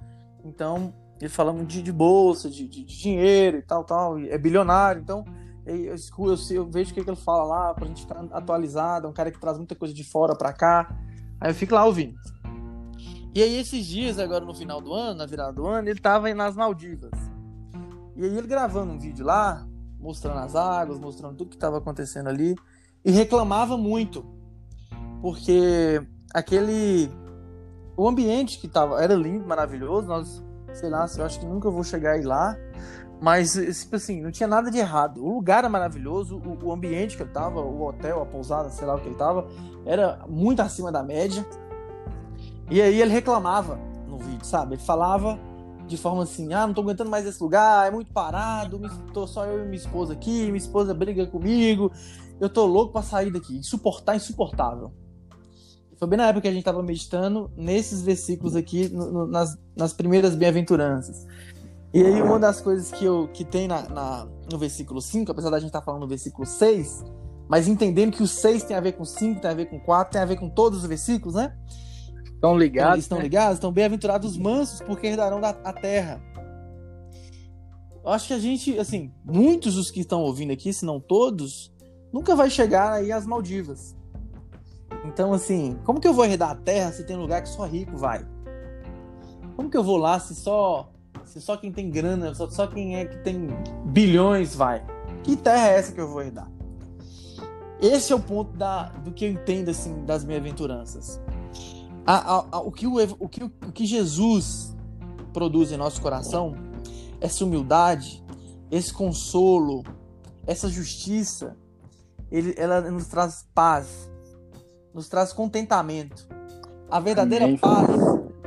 Então, 0.44 0.92
ele 1.20 1.28
fala 1.28 1.52
muito 1.52 1.68
de, 1.68 1.82
de 1.82 1.92
bolsa, 1.92 2.50
de, 2.50 2.66
de, 2.68 2.84
de, 2.84 2.98
dinheiro 2.98 3.58
e 3.58 3.62
tal, 3.62 3.84
tal. 3.84 4.18
É 4.18 4.36
bilionário. 4.36 5.00
Então, 5.00 5.24
eu, 5.64 5.76
eu, 5.76 5.94
eu, 5.94 6.36
eu 6.50 6.70
vejo 6.70 6.90
o 6.90 6.94
que, 6.94 7.04
que 7.04 7.10
ele 7.10 7.16
fala 7.16 7.44
lá 7.44 7.74
pra 7.74 7.86
gente 7.86 8.02
ficar 8.02 8.24
atualizado. 8.32 9.06
É 9.06 9.10
um 9.10 9.12
cara 9.12 9.30
que 9.30 9.40
traz 9.40 9.56
muita 9.56 9.74
coisa 9.74 9.94
de 9.94 10.04
fora 10.04 10.34
pra 10.34 10.52
cá. 10.52 10.94
Aí 11.40 11.50
eu 11.50 11.54
fico 11.54 11.74
lá 11.74 11.84
ouvindo. 11.84 12.14
E 13.34 13.42
aí, 13.42 13.56
esses 13.56 13.86
dias, 13.86 14.18
agora 14.18 14.44
no 14.44 14.54
final 14.54 14.80
do 14.80 14.92
ano, 14.92 15.18
na 15.18 15.26
virada 15.26 15.52
do 15.52 15.66
ano, 15.66 15.88
ele 15.88 16.00
tava 16.00 16.32
nas 16.34 16.54
Maldivas. 16.54 17.12
E 18.14 18.24
aí 18.24 18.36
ele 18.36 18.46
gravando 18.46 18.92
um 18.92 18.98
vídeo 18.98 19.24
lá, 19.24 19.66
mostrando 19.98 20.38
as 20.40 20.54
águas, 20.54 20.98
mostrando 20.98 21.36
tudo 21.36 21.48
que 21.48 21.56
estava 21.56 21.78
acontecendo 21.78 22.28
ali, 22.28 22.54
e 23.04 23.10
reclamava 23.10 23.76
muito, 23.78 24.24
porque 25.22 26.02
aquele 26.34 27.10
o 27.96 28.08
ambiente 28.08 28.58
que 28.58 28.68
tava 28.68 29.02
era 29.02 29.14
lindo, 29.14 29.46
maravilhoso, 29.46 30.06
nós, 30.06 30.42
sei 30.72 30.88
lá, 30.88 31.06
eu 31.16 31.24
acho 31.24 31.40
que 31.40 31.46
nunca 31.46 31.70
vou 31.70 31.84
chegar 31.84 32.12
aí 32.12 32.22
lá, 32.22 32.56
mas 33.20 33.52
tipo 33.52 33.96
assim, 33.96 34.20
não 34.20 34.32
tinha 34.32 34.48
nada 34.48 34.70
de 34.70 34.78
errado. 34.78 35.24
O 35.24 35.34
lugar 35.34 35.58
era 35.58 35.68
maravilhoso, 35.68 36.38
o, 36.38 36.66
o 36.66 36.72
ambiente 36.72 37.16
que 37.16 37.22
ele 37.22 37.30
tava, 37.30 37.60
o 37.60 37.86
hotel, 37.86 38.20
a 38.20 38.26
pousada, 38.26 38.68
sei 38.70 38.86
lá 38.86 38.96
o 38.96 39.00
que 39.00 39.06
ele 39.06 39.14
tava, 39.14 39.46
era 39.86 40.24
muito 40.28 40.60
acima 40.60 40.90
da 40.90 41.02
média. 41.02 41.46
E 42.70 42.80
aí 42.80 43.00
ele 43.00 43.12
reclamava 43.12 43.78
no 44.08 44.18
vídeo, 44.18 44.44
sabe? 44.44 44.74
Ele 44.74 44.82
falava 44.82 45.38
de 45.86 45.96
forma 45.96 46.22
assim: 46.22 46.52
ah, 46.52 46.66
não 46.66 46.74
tô 46.74 46.80
aguentando 46.80 47.10
mais 47.10 47.26
esse 47.26 47.40
lugar, 47.42 47.86
é 47.86 47.90
muito 47.90 48.12
parado, 48.12 48.80
tô 49.12 49.26
só 49.26 49.44
eu 49.44 49.60
e 49.60 49.66
minha 49.66 49.76
esposa 49.76 50.14
aqui, 50.14 50.46
minha 50.46 50.56
esposa 50.56 50.94
briga 50.94 51.26
comigo, 51.26 51.92
eu 52.40 52.48
tô 52.48 52.66
louco 52.66 52.92
pra 52.92 53.02
sair 53.02 53.30
daqui. 53.30 53.56
Insuportar, 53.56 54.16
insuportável. 54.16 54.92
Foi 56.02 56.08
bem 56.08 56.16
na 56.16 56.26
época 56.26 56.40
que 56.40 56.48
a 56.48 56.52
gente 56.52 56.64
tava 56.64 56.82
meditando 56.82 57.48
nesses 57.56 58.02
versículos 58.02 58.56
aqui, 58.56 58.88
no, 58.88 59.12
no, 59.12 59.24
nas, 59.24 59.56
nas 59.76 59.92
primeiras 59.92 60.34
bem-aventuranças. 60.34 61.28
E 61.94 62.04
aí, 62.04 62.20
uma 62.20 62.40
das 62.40 62.60
coisas 62.60 62.90
que, 62.90 63.04
eu, 63.04 63.28
que 63.32 63.44
tem 63.44 63.68
na, 63.68 63.88
na 63.88 64.28
no 64.50 64.58
versículo 64.58 65.00
5, 65.00 65.30
apesar 65.30 65.50
da 65.50 65.60
gente 65.60 65.68
estar 65.68 65.78
tá 65.78 65.84
falando 65.84 66.00
no 66.00 66.08
versículo 66.08 66.44
6, 66.44 67.04
mas 67.48 67.68
entendendo 67.68 68.16
que 68.16 68.22
o 68.24 68.26
6 68.26 68.64
tem 68.64 68.76
a 68.76 68.80
ver 68.80 68.94
com 68.94 69.04
5, 69.04 69.42
tem 69.42 69.48
a 69.48 69.54
ver 69.54 69.66
com 69.66 69.78
4, 69.78 70.12
tem 70.14 70.20
a 70.20 70.24
ver 70.24 70.40
com 70.40 70.50
todos 70.50 70.80
os 70.80 70.86
versículos, 70.86 71.36
né? 71.36 71.56
Estão 72.34 72.58
ligados? 72.58 72.94
Eles 72.94 73.04
estão 73.04 73.18
né? 73.18 73.22
ligados? 73.22 73.54
Estão 73.54 73.70
bem-aventurados 73.70 74.32
os 74.32 74.36
mansos, 74.36 74.80
porque 74.80 75.06
herdarão 75.06 75.40
da, 75.40 75.50
a 75.50 75.72
terra. 75.72 76.20
Eu 78.04 78.10
acho 78.10 78.26
que 78.26 78.34
a 78.34 78.40
gente, 78.40 78.76
assim, 78.76 79.14
muitos 79.24 79.76
dos 79.76 79.88
que 79.88 80.00
estão 80.00 80.20
ouvindo 80.22 80.52
aqui, 80.52 80.72
se 80.72 80.84
não 80.84 80.98
todos, 80.98 81.72
nunca 82.12 82.34
vai 82.34 82.50
chegar 82.50 82.92
aí 82.94 83.12
às 83.12 83.24
Maldivas. 83.24 84.01
Então, 85.04 85.32
assim, 85.32 85.78
como 85.84 86.00
que 86.00 86.06
eu 86.06 86.14
vou 86.14 86.24
herdar 86.24 86.50
a 86.50 86.54
terra 86.54 86.92
se 86.92 87.04
tem 87.04 87.16
lugar 87.16 87.42
que 87.42 87.48
só 87.48 87.64
rico 87.64 87.96
vai? 87.96 88.26
Como 89.56 89.68
que 89.68 89.76
eu 89.76 89.82
vou 89.82 89.96
lá 89.96 90.18
se 90.18 90.34
só 90.34 90.88
se 91.24 91.40
só 91.40 91.56
quem 91.56 91.72
tem 91.72 91.90
grana, 91.90 92.34
só, 92.34 92.48
só 92.50 92.66
quem 92.66 92.96
é 92.96 93.04
que 93.04 93.18
tem 93.18 93.48
bilhões 93.86 94.54
vai? 94.54 94.84
Que 95.22 95.36
terra 95.36 95.68
é 95.68 95.78
essa 95.78 95.92
que 95.92 96.00
eu 96.00 96.08
vou 96.08 96.22
herdar? 96.22 96.50
Esse 97.80 98.12
é 98.12 98.16
o 98.16 98.20
ponto 98.20 98.56
da, 98.56 98.84
do 98.90 99.12
que 99.12 99.24
eu 99.24 99.30
entendo 99.30 99.70
assim 99.70 100.04
das 100.04 100.24
bem-aventuranças. 100.24 101.20
O, 102.64 102.70
que 102.70 102.86
o, 102.86 102.96
o, 103.18 103.28
que, 103.28 103.44
o 103.44 103.72
que 103.72 103.86
Jesus 103.86 104.76
produz 105.32 105.72
em 105.72 105.76
nosso 105.76 106.00
coração, 106.00 106.54
essa 107.20 107.44
humildade, 107.44 108.22
esse 108.70 108.92
consolo, 108.92 109.82
essa 110.46 110.68
justiça, 110.68 111.56
ele, 112.30 112.54
ela 112.56 112.80
nos 112.90 113.06
traz 113.06 113.46
paz, 113.54 114.10
nos 114.94 115.08
traz 115.08 115.32
contentamento. 115.32 116.26
A 116.90 117.00
verdadeira 117.00 117.46
Amém. 117.46 117.56
paz 117.56 117.88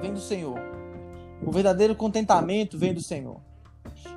vem 0.01 0.13
do 0.13 0.19
Senhor. 0.19 0.59
O 1.45 1.51
verdadeiro 1.51 1.95
contentamento 1.95 2.77
vem 2.77 2.93
do 2.93 3.01
Senhor. 3.01 3.41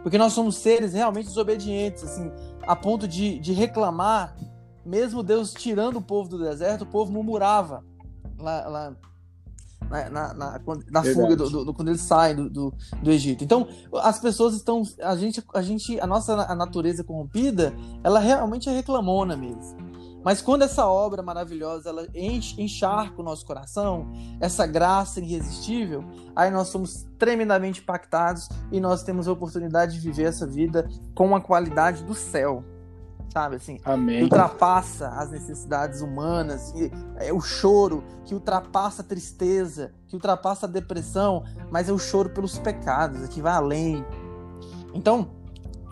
Porque 0.03 0.19
nós 0.19 0.33
somos 0.33 0.57
seres 0.57 0.93
realmente 0.93 1.27
desobedientes, 1.27 2.05
assim, 2.05 2.31
a 2.67 2.77
ponto 2.77 3.09
de, 3.09 3.39
de 3.39 3.53
reclamar, 3.53 4.37
mesmo 4.85 5.23
Deus 5.23 5.53
tirando 5.53 5.97
o 5.97 6.03
povo 6.03 6.29
do 6.29 6.39
deserto, 6.39 6.83
o 6.83 6.87
povo 6.87 7.11
murmurava 7.13 7.85
lá, 8.39 8.69
lá 8.69 8.97
na, 9.91 10.11
na, 10.11 10.35
na, 10.35 10.61
na 10.91 11.03
fuga 11.03 11.35
do, 11.35 11.65
do, 11.65 11.75
quando 11.75 11.89
eles 11.89 12.03
saem 12.03 12.37
do, 12.37 12.51
do, 12.51 12.75
do, 13.03 13.11
Egito. 13.11 13.43
Então, 13.43 13.67
as 13.95 14.21
pessoas 14.21 14.55
estão. 14.55 14.83
A 15.03 15.17
gente, 15.17 15.43
a 15.55 15.63
gente, 15.63 15.99
a 16.01 16.07
nossa 16.07 16.55
natureza 16.55 17.03
corrompida, 17.03 17.75
ela 18.05 18.19
realmente 18.21 18.69
é 18.69 18.73
reclamona 18.73 19.37
mesmo. 19.37 19.88
Mas 20.29 20.43
quando 20.43 20.61
essa 20.61 20.87
obra 20.87 21.23
maravilhosa 21.23 21.89
ela 21.89 22.07
enche, 22.15 22.61
encharca 22.61 23.19
o 23.19 23.25
nosso 23.25 23.47
coração, 23.47 24.13
essa 24.39 24.67
graça 24.67 25.21
irresistível, 25.21 26.05
aí 26.37 26.51
nós 26.51 26.69
somos 26.69 27.07
tremendamente 27.19 27.81
impactados 27.81 28.47
e 28.71 28.79
nós 28.79 29.03
temos 29.03 29.27
a 29.27 29.33
oportunidade 29.33 29.95
de 29.95 30.01
viver 30.01 30.25
essa 30.25 30.47
vida 30.47 30.87
com 31.15 31.35
a 31.35 31.41
qualidade 31.41 32.05
do 32.05 32.15
céu 32.15 32.63
sabe? 33.33 33.57
Assim, 33.57 33.81
Amém. 33.83 34.19
que 34.19 34.25
ultrapassa 34.25 35.09
as 35.09 35.31
necessidades 35.31 36.03
humanas, 36.03 36.75
e, 36.75 36.93
é 37.17 37.33
o 37.33 37.41
choro 37.41 38.05
que 38.27 38.35
ultrapassa 38.35 39.01
a 39.01 39.05
tristeza, 39.05 39.95
que 40.09 40.15
ultrapassa 40.15 40.67
a 40.67 40.69
depressão, 40.69 41.43
mas 41.71 41.89
é 41.89 41.93
o 41.93 41.99
choro 41.99 42.29
pelos 42.29 42.59
pecados, 42.59 43.23
é 43.23 43.29
que 43.29 43.41
vai 43.41 43.55
além. 43.55 44.05
Então, 44.93 45.38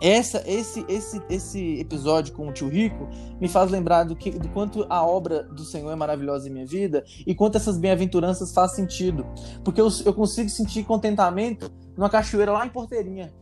essa, 0.00 0.42
esse, 0.46 0.84
esse, 0.88 1.22
esse 1.28 1.80
episódio 1.80 2.34
com 2.34 2.48
o 2.48 2.52
tio 2.52 2.68
Rico 2.68 3.08
me 3.40 3.48
faz 3.48 3.70
lembrar 3.70 4.04
do, 4.04 4.14
que, 4.14 4.30
do 4.30 4.48
quanto 4.50 4.86
a 4.90 5.04
obra 5.04 5.42
do 5.44 5.64
Senhor 5.64 5.90
é 5.90 5.94
maravilhosa 5.94 6.48
em 6.48 6.52
minha 6.52 6.66
vida 6.66 7.04
e 7.26 7.34
quanto 7.34 7.56
essas 7.56 7.78
bem-aventuranças 7.78 8.52
faz 8.52 8.72
sentido. 8.72 9.26
Porque 9.64 9.80
eu, 9.80 9.88
eu 10.04 10.12
consigo 10.12 10.50
sentir 10.50 10.84
contentamento 10.84 11.70
numa 11.96 12.10
cachoeira 12.10 12.52
lá 12.52 12.66
em 12.66 12.70
Porteirinha. 12.70 13.32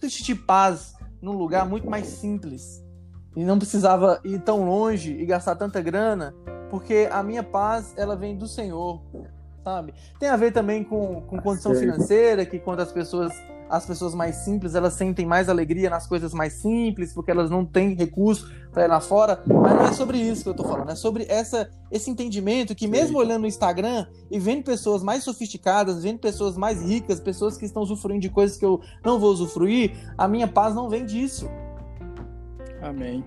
Eu 0.00 0.08
sentir 0.08 0.36
paz 0.36 0.94
num 1.20 1.32
lugar 1.32 1.68
muito 1.68 1.90
mais 1.90 2.06
simples. 2.06 2.84
E 3.34 3.44
não 3.44 3.58
precisava 3.58 4.20
ir 4.24 4.40
tão 4.40 4.64
longe 4.64 5.12
e 5.12 5.26
gastar 5.26 5.56
tanta 5.56 5.82
grana, 5.82 6.34
porque 6.70 7.08
a 7.10 7.22
minha 7.22 7.42
paz, 7.42 7.92
ela 7.96 8.16
vem 8.16 8.36
do 8.36 8.46
Senhor, 8.46 9.02
sabe? 9.62 9.92
Tem 10.18 10.28
a 10.28 10.36
ver 10.36 10.52
também 10.52 10.82
com, 10.82 11.20
com 11.22 11.36
condição 11.38 11.74
financeira, 11.74 12.46
que 12.46 12.58
quando 12.58 12.80
as 12.80 12.90
pessoas 12.92 13.32
as 13.68 13.84
pessoas 13.84 14.14
mais 14.14 14.36
simples 14.36 14.74
elas 14.74 14.94
sentem 14.94 15.26
mais 15.26 15.48
alegria 15.48 15.90
nas 15.90 16.06
coisas 16.06 16.32
mais 16.32 16.54
simples 16.54 17.12
porque 17.12 17.30
elas 17.30 17.50
não 17.50 17.64
têm 17.64 17.94
recurso 17.94 18.50
para 18.72 18.84
ir 18.84 18.88
lá 18.88 19.00
fora. 19.00 19.42
Mas 19.46 19.74
não 19.74 19.86
é 19.86 19.92
sobre 19.92 20.18
isso 20.18 20.42
que 20.42 20.48
eu 20.48 20.54
tô 20.54 20.64
falando 20.64 20.90
é 20.90 20.96
sobre 20.96 21.26
essa 21.28 21.68
esse 21.90 22.10
entendimento 22.10 22.74
que 22.74 22.86
mesmo 22.86 23.18
olhando 23.18 23.42
no 23.42 23.46
Instagram 23.46 24.06
e 24.30 24.38
vendo 24.38 24.64
pessoas 24.64 25.02
mais 25.02 25.24
sofisticadas 25.24 26.02
vendo 26.02 26.18
pessoas 26.18 26.56
mais 26.56 26.82
ricas 26.82 27.20
pessoas 27.20 27.56
que 27.56 27.64
estão 27.64 27.82
usufruindo 27.82 28.20
de 28.20 28.30
coisas 28.30 28.56
que 28.56 28.64
eu 28.64 28.80
não 29.04 29.18
vou 29.18 29.32
usufruir 29.32 29.92
a 30.16 30.28
minha 30.28 30.48
paz 30.48 30.74
não 30.74 30.88
vem 30.88 31.04
disso. 31.04 31.48
Amém. 32.80 33.24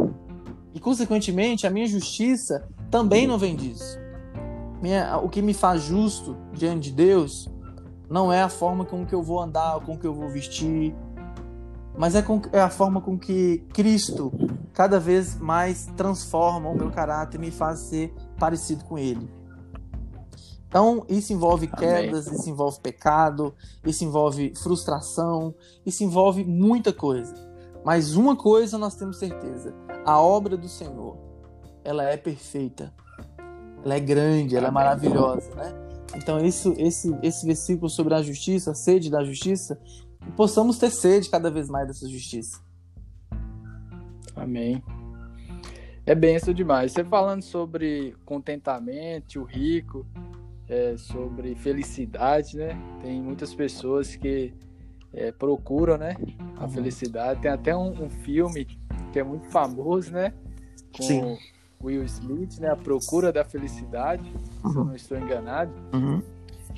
E 0.74 0.80
consequentemente 0.80 1.66
a 1.66 1.70
minha 1.70 1.88
justiça 1.88 2.68
também 2.90 3.28
não 3.28 3.38
vem 3.38 3.56
disso. 3.56 4.00
Minha, 4.82 5.18
o 5.18 5.28
que 5.28 5.42
me 5.42 5.54
faz 5.54 5.84
justo 5.84 6.38
diante 6.54 6.90
de 6.90 6.96
Deus 6.96 7.50
não 8.10 8.34
é 8.34 8.42
a 8.42 8.50
forma 8.50 8.84
com 8.84 9.06
que 9.06 9.14
eu 9.14 9.22
vou 9.22 9.40
andar, 9.40 9.80
com 9.82 9.98
que 9.98 10.08
eu 10.08 10.14
vou 10.14 10.30
vestir, 10.30 10.96
mas 11.96 12.16
é, 12.16 12.22
com, 12.22 12.42
é 12.52 12.62
a 12.62 12.70
forma 12.70 13.02
com 13.02 13.18
que 13.18 13.60
Cristo 13.74 14.32
cada 14.74 15.00
vez 15.00 15.38
mais 15.38 15.86
transforma 15.98 16.70
o 16.70 16.76
meu 16.76 16.90
caráter 16.90 17.38
e 17.38 17.42
me 17.42 17.52
faz 17.52 17.80
ser 17.80 18.14
parecido 18.40 18.86
com 18.86 18.98
Ele. 18.98 19.30
Então, 20.68 21.04
isso 21.10 21.34
envolve 21.34 21.68
quedas, 21.68 22.28
Amém. 22.28 22.40
isso 22.40 22.50
envolve 22.50 22.80
pecado, 22.80 23.54
isso 23.84 24.06
envolve 24.06 24.54
frustração, 24.56 25.54
isso 25.86 26.04
envolve 26.04 26.46
muita 26.46 26.94
coisa. 26.94 27.34
Mas 27.84 28.16
uma 28.16 28.36
coisa 28.36 28.78
nós 28.78 28.96
temos 28.96 29.18
certeza: 29.18 29.74
a 30.06 30.22
obra 30.22 30.56
do 30.56 30.70
Senhor, 30.70 31.18
ela 31.84 32.04
é 32.04 32.16
perfeita, 32.16 32.94
ela 33.84 33.96
é 33.96 34.00
grande, 34.00 34.56
ela 34.56 34.68
é 34.68 34.72
maravilhosa, 34.72 35.54
né? 35.56 35.89
Então, 36.16 36.44
isso, 36.44 36.74
esse, 36.78 37.16
esse 37.22 37.46
versículo 37.46 37.90
sobre 37.90 38.14
a 38.14 38.22
justiça, 38.22 38.72
a 38.72 38.76
sede 38.76 39.10
da 39.10 39.24
justiça, 39.24 39.80
possamos 40.36 40.78
ter 40.78 40.90
sede 40.90 41.30
cada 41.30 41.50
vez 41.52 41.70
mais 41.70 41.88
dessa 41.88 42.08
justiça. 42.08 42.60
Amém. 44.36 44.84
É 46.06 46.16
benção 46.16 46.54
demais. 46.54 46.92
Você 46.92 47.04
falando 47.04 47.44
sobre 47.44 48.16
contentamento, 48.26 49.42
o 49.42 49.44
rico, 49.44 50.06
é, 50.68 50.98
sobre 50.98 51.56
felicidade, 51.56 52.58
né? 52.58 52.80
Tem 53.02 53.22
muitas 53.22 53.54
pessoas 53.54 54.16
que 54.16 54.54
é, 55.14 55.32
procuram, 55.32 55.98
né? 55.98 56.16
A 56.58 56.64
uhum. 56.64 56.70
felicidade. 56.70 57.42
Tem 57.42 57.52
até 57.52 57.76
um, 57.76 58.06
um, 58.06 58.10
filme 58.10 58.66
que 59.14 59.20
é 59.20 59.24
muito 59.24 59.46
famoso, 59.50 60.12
né? 60.12 60.34
Com, 60.92 61.04
Sim 61.04 61.38
Will 61.84 62.04
Smith, 62.04 62.60
né? 62.60 62.70
A 62.70 62.76
Procura 62.76 63.32
da 63.32 63.44
Felicidade, 63.44 64.34
uhum. 64.64 64.72
se 64.72 64.78
eu 64.78 64.86
não 64.86 64.96
estou 64.96 65.18
enganado. 65.18 65.72
Uhum. 65.94 66.22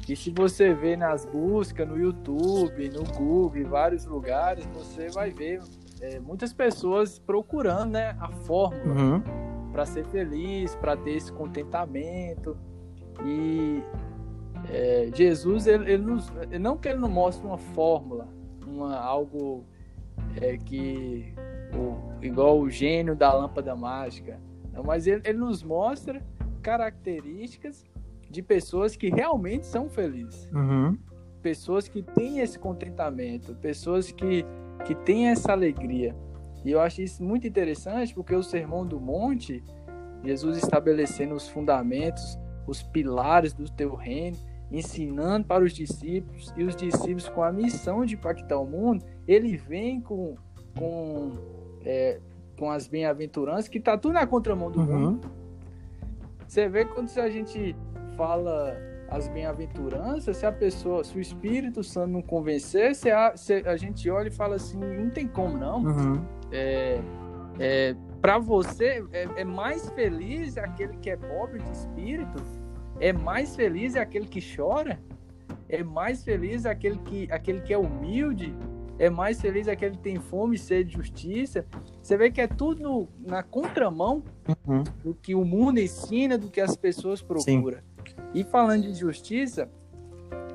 E 0.08 0.16
se 0.16 0.32
você 0.32 0.74
vê 0.74 0.96
nas 0.96 1.26
buscas 1.26 1.88
no 1.88 1.98
YouTube, 1.98 2.90
no 2.90 3.04
Google, 3.04 3.58
em 3.58 3.64
vários 3.64 4.06
lugares, 4.06 4.66
você 4.74 5.10
vai 5.10 5.32
ver 5.32 5.62
é, 6.02 6.20
muitas 6.20 6.52
pessoas 6.52 7.20
procurando 7.20 7.92
né, 7.92 8.16
a 8.20 8.30
fórmula 8.30 9.00
uhum. 9.00 9.24
para 9.72 9.86
ser 9.86 10.06
feliz, 10.06 10.76
para 10.76 10.98
ter 10.98 11.12
esse 11.12 11.32
contentamento. 11.32 12.58
E 13.24 13.84
é, 14.70 15.10
Jesus, 15.14 15.68
ele, 15.68 15.94
ele, 15.94 16.04
nos, 16.04 16.32
não 16.60 16.78
que 16.78 16.90
ele 16.90 17.00
não 17.00 17.10
mostre 17.10 17.46
uma 17.46 17.58
fórmula, 17.58 18.28
uma, 18.66 18.98
algo 18.98 19.64
é, 20.42 20.58
que 20.58 21.34
o, 21.74 22.24
igual 22.24 22.60
o 22.60 22.70
gênio 22.70 23.16
da 23.16 23.32
lâmpada 23.34 23.76
mágica, 23.76 24.40
mas 24.86 25.08
ele, 25.08 25.22
ele 25.26 25.38
nos 25.38 25.64
mostra 25.64 26.22
características 26.62 27.84
de 28.30 28.42
pessoas 28.42 28.96
que 28.96 29.10
realmente 29.10 29.66
são 29.66 29.90
felizes. 29.90 30.50
Uhum. 30.54 30.98
Pessoas 31.42 31.88
que 31.88 32.02
têm 32.02 32.40
esse 32.40 32.58
contentamento, 32.58 33.56
pessoas 33.56 34.12
que, 34.12 34.46
que 34.86 34.96
têm 34.96 35.28
essa 35.28 35.52
alegria. 35.52 36.16
E 36.64 36.72
eu 36.72 36.80
acho 36.80 37.02
isso 37.02 37.24
muito 37.24 37.48
interessante 37.48 38.14
porque 38.14 38.36
o 38.36 38.44
Sermão 38.44 38.86
do 38.86 39.00
Monte, 39.00 39.64
Jesus 40.24 40.58
estabelecendo 40.58 41.34
os 41.34 41.50
fundamentos, 41.50 42.40
os 42.68 42.82
pilares 42.84 43.54
do 43.54 43.70
teu 43.70 43.96
reino, 43.96 44.38
ensinando 44.72 45.46
para 45.46 45.64
os 45.64 45.74
discípulos 45.74 46.54
e 46.56 46.64
os 46.64 46.76
discípulos 46.76 47.28
com 47.28 47.44
a 47.44 47.52
missão 47.52 48.06
de 48.06 48.16
impactar 48.16 48.60
o 48.60 48.66
mundo, 48.66 49.04
ele 49.28 49.58
vem 49.58 50.00
com, 50.00 50.36
com 50.78 51.32
é, 51.84 52.20
com 52.62 52.70
as 52.70 52.86
bem-aventuranças, 52.86 53.68
que 53.68 53.80
tá 53.80 53.98
tudo 53.98 54.14
na 54.14 54.28
contramão 54.28 54.70
do 54.70 54.82
uhum. 54.82 55.00
mundo. 55.00 55.32
Você 56.48 56.70
vê 56.70 56.86
quando 56.86 57.10
a 57.18 57.28
gente 57.28 57.76
fala 58.16 58.78
as 59.10 59.28
bem-aventuranças, 59.30 60.38
se 60.38 60.46
a 60.46 60.52
pessoa, 60.52 61.04
se 61.04 61.18
o 61.18 61.20
Espírito 61.20 61.84
Santo 61.84 62.12
não 62.12 62.22
convencer, 62.22 62.94
se 62.94 63.10
a, 63.10 63.36
se 63.36 63.68
a 63.68 63.76
gente 63.76 64.08
olha 64.12 64.28
e 64.28 64.32
fala 64.32 64.58
assim, 64.58 64.78
não 64.78 65.10
tem 65.10 65.28
como 65.28 65.58
não. 65.58 65.80
Uhum. 65.80 66.26
É, 66.52 67.02
é, 67.60 67.96
para 68.22 68.38
você, 68.38 69.04
é, 69.12 69.28
é, 69.38 69.44
mais 69.44 69.90
feliz 69.90 70.56
aquele 70.56 70.96
que 70.98 71.10
é 71.10 71.18
pobre 71.18 71.58
de 71.64 71.72
espírito? 71.72 72.44
É 73.00 73.12
mais 73.12 73.56
feliz 73.56 73.96
aquele 73.96 74.28
que 74.28 74.40
chora? 74.56 75.00
É 75.68 75.84
mais 75.84 76.24
feliz 76.24 76.68
aquele 76.68 77.00
que, 77.00 77.28
aquele 77.32 77.62
que 77.62 77.74
é 77.74 77.78
humilde? 77.78 78.56
É 79.02 79.10
mais 79.10 79.42
feliz 79.42 79.68
aquele 79.68 79.98
que 79.98 80.04
tem 80.04 80.20
fome 80.20 80.56
e 80.56 80.60
sede 80.60 80.92
de 80.92 80.98
justiça? 80.98 81.66
Você 82.00 82.16
vê 82.16 82.30
que 82.30 82.40
é 82.40 82.46
tudo 82.46 83.10
na 83.18 83.42
contramão 83.42 84.24
uhum. 84.48 84.84
do 85.04 85.16
que 85.16 85.34
o 85.34 85.44
mundo 85.44 85.80
ensina, 85.80 86.38
do 86.38 86.52
que 86.52 86.62
as 86.62 86.76
pessoas 86.76 87.20
procuram. 87.20 87.80
Sim. 87.80 88.16
E 88.32 88.44
falando 88.44 88.84
de 88.84 88.94
justiça, 88.94 89.68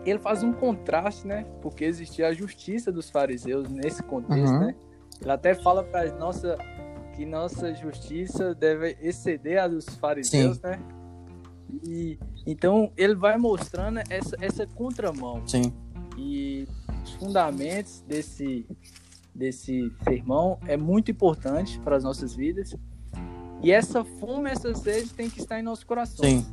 ele 0.05 0.21
faz 0.21 0.45
um 0.45 0.53
contraste, 0.53 1.27
né? 1.27 1.45
Porque 1.61 1.85
existia 1.85 2.29
a 2.29 2.33
justiça 2.33 2.93
dos 2.93 3.11
fariseus 3.11 3.69
nesse 3.69 4.01
contexto, 4.01 4.53
uhum. 4.53 4.61
né? 4.61 4.77
Ele 5.21 5.33
até 5.33 5.53
fala 5.53 5.83
para 5.83 6.15
nossa 6.15 6.57
que 7.17 7.27
nossa 7.27 7.75
justiça 7.75 8.55
deve 8.55 8.97
exceder 9.01 9.61
a 9.61 9.67
dos 9.67 9.87
fariseus, 9.97 10.59
Sim. 10.59 10.63
né? 10.63 10.79
E 11.83 12.17
então 12.47 12.93
ele 12.97 13.17
vai 13.17 13.37
mostrando 13.39 13.99
essa 14.09 14.37
essa 14.41 14.69
contramão. 14.69 15.45
Sim. 15.49 15.73
E 16.17 16.67
os 17.05 17.13
fundamentos 17.15 18.03
desse 18.07 18.67
desse 19.37 19.93
sermão 20.03 20.59
é 20.67 20.77
muito 20.77 21.11
importante 21.11 21.79
para 21.81 21.97
as 21.97 22.03
nossas 22.03 22.35
vidas. 22.35 22.75
E 23.63 23.71
essa 23.71 24.03
fome, 24.03 24.51
essa 24.51 24.75
sede 24.75 25.11
tem 25.11 25.29
que 25.29 25.41
estar 25.41 25.61
em 25.61 25.63
nosso 25.63 25.87
coração. 25.87 26.25
Sim. 26.25 26.45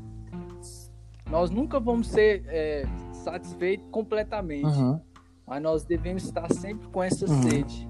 Nós 1.30 1.50
nunca 1.50 1.80
vamos 1.80 2.08
ser 2.08 2.44
é, 2.48 2.84
satisfeitos 3.14 3.88
completamente, 3.90 4.66
uhum. 4.66 5.00
mas 5.48 5.64
nós 5.64 5.84
devemos 5.84 6.26
estar 6.26 6.52
sempre 6.54 6.88
com 6.90 7.02
essa 7.02 7.26
uhum. 7.26 7.42
sede, 7.44 7.88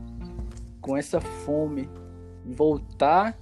com 0.79 0.95
essa 0.95 1.19
fome, 1.19 1.89
voltar 2.45 3.37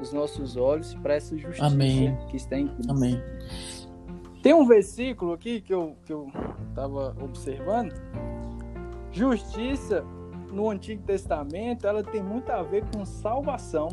os 0.00 0.12
nossos 0.12 0.56
olhos 0.56 0.94
para 0.94 1.14
essa 1.14 1.36
justiça 1.36 1.66
Amém. 1.66 2.16
que 2.28 2.36
está 2.36 2.58
em 2.58 2.68
Cristo. 2.68 2.92
Amém. 2.92 3.20
Tem 4.42 4.54
um 4.54 4.66
versículo 4.66 5.32
aqui 5.32 5.60
que 5.60 5.72
eu 5.72 5.96
que 6.04 6.12
eu 6.12 6.30
estava 6.68 7.16
observando. 7.22 7.92
Justiça 9.12 10.04
no 10.52 10.70
Antigo 10.70 11.02
Testamento, 11.02 11.86
ela 11.86 12.02
tem 12.02 12.22
muito 12.22 12.50
a 12.50 12.62
ver 12.62 12.84
com 12.92 13.04
salvação 13.04 13.88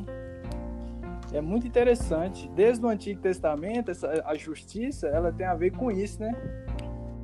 é 1.33 1.41
muito 1.41 1.67
interessante. 1.67 2.49
Desde 2.49 2.85
o 2.85 2.89
Antigo 2.89 3.21
Testamento, 3.21 3.91
essa, 3.91 4.23
a 4.25 4.35
justiça, 4.35 5.07
ela 5.07 5.31
tem 5.31 5.45
a 5.45 5.55
ver 5.55 5.71
com 5.71 5.91
isso, 5.91 6.21
né? 6.21 6.31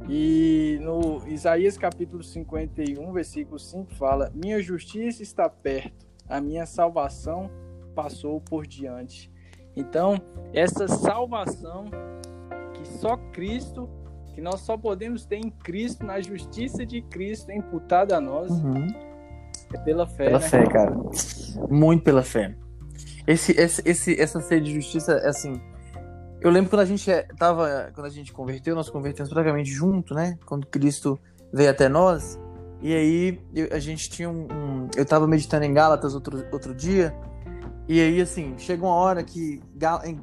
E 0.09 0.77
no 0.81 1.25
Isaías 1.27 1.77
capítulo 1.77 2.21
51, 2.21 3.11
versículo 3.13 3.57
5 3.57 3.93
fala: 3.95 4.29
Minha 4.33 4.61
justiça 4.61 5.23
está 5.23 5.47
perto, 5.47 6.05
a 6.27 6.41
minha 6.41 6.65
salvação 6.65 7.49
passou 7.95 8.41
por 8.41 8.67
diante. 8.67 9.31
Então, 9.75 10.21
essa 10.53 10.87
salvação 10.87 11.85
só 12.93 13.17
Cristo, 13.31 13.89
que 14.33 14.41
nós 14.41 14.61
só 14.61 14.77
podemos 14.77 15.25
ter 15.25 15.37
em 15.37 15.49
Cristo, 15.49 16.05
na 16.05 16.19
justiça 16.21 16.85
de 16.85 17.01
Cristo 17.01 17.51
imputada 17.51 18.17
a 18.17 18.21
nós, 18.21 18.51
uhum. 18.51 18.87
é 19.73 19.77
pela 19.79 20.07
fé. 20.07 20.25
Pela 20.25 20.39
né? 20.39 20.47
fé, 20.47 20.65
cara. 20.65 20.95
Muito 21.69 22.03
pela 22.03 22.23
fé. 22.23 22.55
Esse, 23.25 23.53
esse, 23.53 23.81
esse, 23.85 24.19
essa 24.19 24.41
sede 24.41 24.65
de 24.65 24.75
justiça, 24.75 25.13
é 25.13 25.29
assim. 25.29 25.61
Eu 26.41 26.51
lembro 26.51 26.69
quando 26.69 26.81
a 26.81 26.85
gente 26.85 27.09
é, 27.09 27.25
tava. 27.37 27.91
Quando 27.93 28.07
a 28.07 28.09
gente 28.09 28.33
converteu, 28.33 28.75
nós 28.75 28.89
convertemos 28.89 29.31
praticamente 29.31 29.69
junto, 29.69 30.13
né? 30.13 30.37
Quando 30.45 30.67
Cristo 30.67 31.17
veio 31.53 31.69
até 31.69 31.87
nós. 31.87 32.37
E 32.81 32.93
aí 32.93 33.39
eu, 33.55 33.69
a 33.71 33.79
gente 33.79 34.09
tinha 34.09 34.29
um, 34.29 34.45
um, 34.51 34.89
Eu 34.93 35.05
tava 35.05 35.25
meditando 35.25 35.63
em 35.63 35.73
Gálatas 35.73 36.13
outro, 36.13 36.45
outro 36.51 36.75
dia. 36.75 37.15
E 37.87 37.99
aí, 37.99 38.21
assim, 38.21 38.55
chega 38.57 38.85
uma 38.85 38.95
hora 38.95 39.21
que 39.23 39.61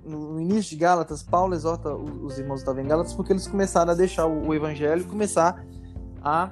no 0.05 0.41
início 0.41 0.71
de 0.71 0.77
Gálatas, 0.77 1.23
Paulo 1.23 1.55
exorta 1.55 1.95
os 1.95 2.39
irmãos 2.39 2.57
que 2.57 2.61
estavam 2.63 2.83
em 2.83 2.87
Gálatas 2.87 3.13
porque 3.13 3.33
eles 3.33 3.47
começaram 3.47 3.93
a 3.93 3.95
deixar 3.95 4.27
o 4.27 4.55
evangelho 4.55 5.03
e 5.03 5.05
começar 5.05 5.63
a 6.23 6.51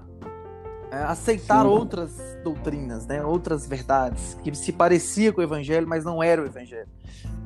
é, 0.90 1.02
aceitar 1.02 1.62
Sim. 1.62 1.68
outras 1.68 2.12
doutrinas, 2.42 3.06
né, 3.06 3.24
outras 3.24 3.66
verdades 3.66 4.38
que 4.42 4.54
se 4.54 4.72
parecia 4.72 5.32
com 5.32 5.40
o 5.40 5.44
evangelho, 5.44 5.86
mas 5.86 6.04
não 6.04 6.22
era 6.22 6.42
o 6.42 6.46
evangelho, 6.46 6.88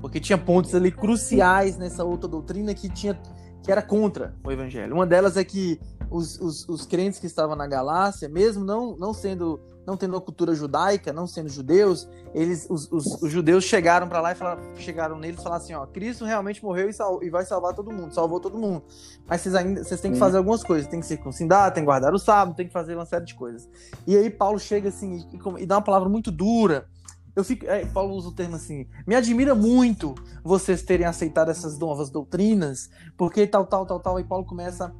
porque 0.00 0.20
tinha 0.20 0.38
pontos 0.38 0.74
ali 0.74 0.92
cruciais 0.92 1.76
nessa 1.76 2.04
outra 2.04 2.28
doutrina 2.28 2.74
que 2.74 2.88
tinha 2.88 3.18
que 3.62 3.70
era 3.70 3.80
contra 3.80 4.34
o 4.44 4.50
evangelho. 4.50 4.92
Uma 4.92 5.06
delas 5.06 5.36
é 5.36 5.44
que 5.44 5.80
os, 6.10 6.36
os, 6.40 6.68
os 6.68 6.84
crentes 6.84 7.20
que 7.20 7.26
estavam 7.26 7.54
na 7.54 7.66
Galácia, 7.66 8.28
mesmo 8.28 8.64
não, 8.64 8.96
não 8.96 9.14
sendo 9.14 9.60
não 9.86 9.96
tendo 9.96 10.14
uma 10.14 10.20
cultura 10.20 10.54
judaica, 10.54 11.12
não 11.12 11.26
sendo 11.26 11.48
judeus, 11.48 12.08
eles, 12.34 12.66
os, 12.70 12.90
os, 12.90 13.22
os 13.22 13.30
judeus 13.30 13.64
chegaram 13.64 14.08
para 14.08 14.20
lá 14.20 14.32
e 14.32 14.34
falaram, 14.34 14.62
chegaram 14.76 15.18
neles 15.18 15.40
e 15.40 15.42
falaram 15.42 15.62
assim, 15.62 15.74
ó, 15.74 15.86
Cristo 15.86 16.24
realmente 16.24 16.62
morreu 16.62 16.88
e, 16.88 16.92
sal, 16.92 17.22
e, 17.22 17.30
vai 17.30 17.44
salvar 17.44 17.74
todo 17.74 17.92
mundo, 17.92 18.14
salvou 18.14 18.40
todo 18.40 18.58
mundo. 18.58 18.82
Mas 19.26 19.40
vocês 19.40 19.54
ainda, 19.54 19.84
vocês 19.84 20.00
têm 20.00 20.12
que 20.12 20.18
fazer 20.18 20.38
algumas 20.38 20.62
coisas, 20.62 20.88
tem 20.88 21.00
que 21.00 21.06
circuncidar, 21.06 21.72
tem 21.72 21.82
que 21.82 21.86
guardar 21.86 22.14
o 22.14 22.18
sábado, 22.18 22.56
tem 22.56 22.66
que 22.66 22.72
fazer 22.72 22.94
uma 22.94 23.06
série 23.06 23.24
de 23.24 23.34
coisas. 23.34 23.68
E 24.06 24.16
aí 24.16 24.30
Paulo 24.30 24.58
chega 24.58 24.88
assim 24.88 25.26
e, 25.32 25.62
e 25.62 25.66
dá 25.66 25.76
uma 25.76 25.82
palavra 25.82 26.08
muito 26.08 26.30
dura. 26.30 26.86
Eu 27.34 27.42
fico, 27.42 27.64
é, 27.64 27.86
Paulo 27.86 28.14
usa 28.14 28.28
o 28.28 28.32
termo 28.32 28.56
assim, 28.56 28.86
me 29.06 29.14
admira 29.14 29.54
muito 29.54 30.14
vocês 30.44 30.82
terem 30.82 31.06
aceitado 31.06 31.50
essas 31.50 31.78
novas 31.78 32.10
doutrinas, 32.10 32.90
porque 33.16 33.46
tal, 33.46 33.64
tal, 33.64 33.86
tal, 33.86 34.00
tal, 34.00 34.20
e 34.20 34.24
Paulo 34.24 34.44
começa 34.44 34.94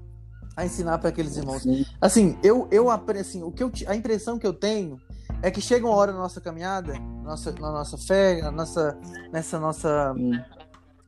a 0.57 0.65
ensinar 0.65 0.99
para 0.99 1.09
aqueles 1.09 1.37
irmãos. 1.37 1.63
Sim. 1.63 1.85
Assim, 2.01 2.39
eu, 2.43 2.69
eu 2.71 2.91
assim, 2.91 3.43
o 3.43 3.51
que 3.51 3.63
eu, 3.63 3.71
a 3.87 3.97
impressão 3.97 4.39
que 4.39 4.47
eu 4.47 4.53
tenho 4.53 5.01
é 5.43 5.51
que 5.51 5.61
chega 5.61 5.87
uma 5.87 5.97
hora 5.97 6.13
na 6.13 6.19
nossa 6.19 6.41
caminhada, 6.41 6.95
nossa, 7.23 7.53
na 7.53 7.73
nossa 7.73 7.97
fé, 7.97 8.41
na 8.43 8.51
nossa, 8.51 8.97
nessa 9.33 9.59
nossa, 9.59 10.15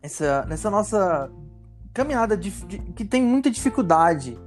essa, 0.02 0.44
nessa 0.46 0.70
nossa 0.70 1.30
caminhada 1.92 2.36
de, 2.36 2.50
de, 2.50 2.78
que 2.78 3.04
tem 3.04 3.22
muita 3.22 3.50
dificuldade, 3.50 4.38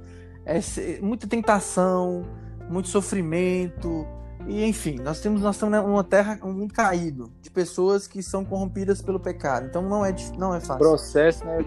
é, 0.44 0.60
muita 1.00 1.26
tentação, 1.26 2.26
muito 2.68 2.88
sofrimento, 2.88 4.06
e 4.46 4.64
enfim, 4.64 4.96
nós 4.96 5.20
temos 5.20 5.42
nós 5.42 5.56
estamos 5.56 5.78
numa 5.82 6.02
terra 6.02 6.38
um 6.42 6.52
mundo 6.52 6.72
caído 6.72 7.30
de 7.42 7.50
pessoas 7.50 8.06
que 8.06 8.22
são 8.22 8.44
corrompidas 8.44 9.02
pelo 9.02 9.20
pecado. 9.20 9.66
Então 9.66 9.82
não 9.82 10.04
é 10.04 10.14
não 10.38 10.54
é 10.54 10.60
fácil. 10.60 10.78
Processo, 10.78 11.44
né? 11.44 11.58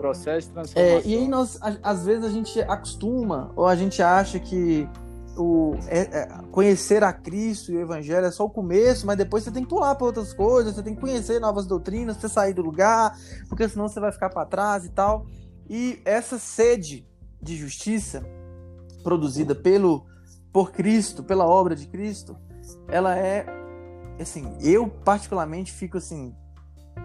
Processo 0.00 0.48
de 0.48 0.54
transformação. 0.54 0.98
É, 0.98 1.06
e 1.06 1.14
aí 1.14 1.28
nós, 1.28 1.58
às 1.82 2.04
vezes, 2.04 2.24
a 2.24 2.30
gente 2.30 2.60
acostuma, 2.62 3.52
ou 3.54 3.66
a 3.66 3.76
gente 3.76 4.02
acha 4.02 4.38
que 4.38 4.88
o, 5.36 5.74
é, 5.86 6.00
é, 6.00 6.26
conhecer 6.50 7.02
a 7.02 7.12
Cristo 7.12 7.72
e 7.72 7.76
o 7.76 7.80
Evangelho 7.80 8.26
é 8.26 8.30
só 8.30 8.44
o 8.44 8.50
começo, 8.50 9.06
mas 9.06 9.16
depois 9.16 9.44
você 9.44 9.50
tem 9.50 9.62
que 9.62 9.68
pular 9.68 9.94
para 9.94 10.06
outras 10.06 10.32
coisas, 10.32 10.74
você 10.74 10.82
tem 10.82 10.94
que 10.94 11.00
conhecer 11.00 11.40
novas 11.40 11.66
doutrinas, 11.66 12.16
você 12.16 12.28
sair 12.28 12.52
do 12.52 12.62
lugar, 12.62 13.16
porque 13.48 13.68
senão 13.68 13.88
você 13.88 14.00
vai 14.00 14.12
ficar 14.12 14.30
para 14.30 14.46
trás 14.46 14.84
e 14.84 14.90
tal. 14.90 15.26
E 15.68 16.00
essa 16.04 16.38
sede 16.38 17.06
de 17.40 17.56
justiça 17.56 18.22
produzida 19.02 19.54
pelo 19.54 20.04
por 20.52 20.72
Cristo, 20.72 21.22
pela 21.22 21.46
obra 21.46 21.76
de 21.76 21.86
Cristo, 21.86 22.36
ela 22.88 23.16
é 23.16 23.46
assim, 24.20 24.52
eu 24.60 24.88
particularmente 24.88 25.72
fico 25.72 25.96
assim 25.96 26.34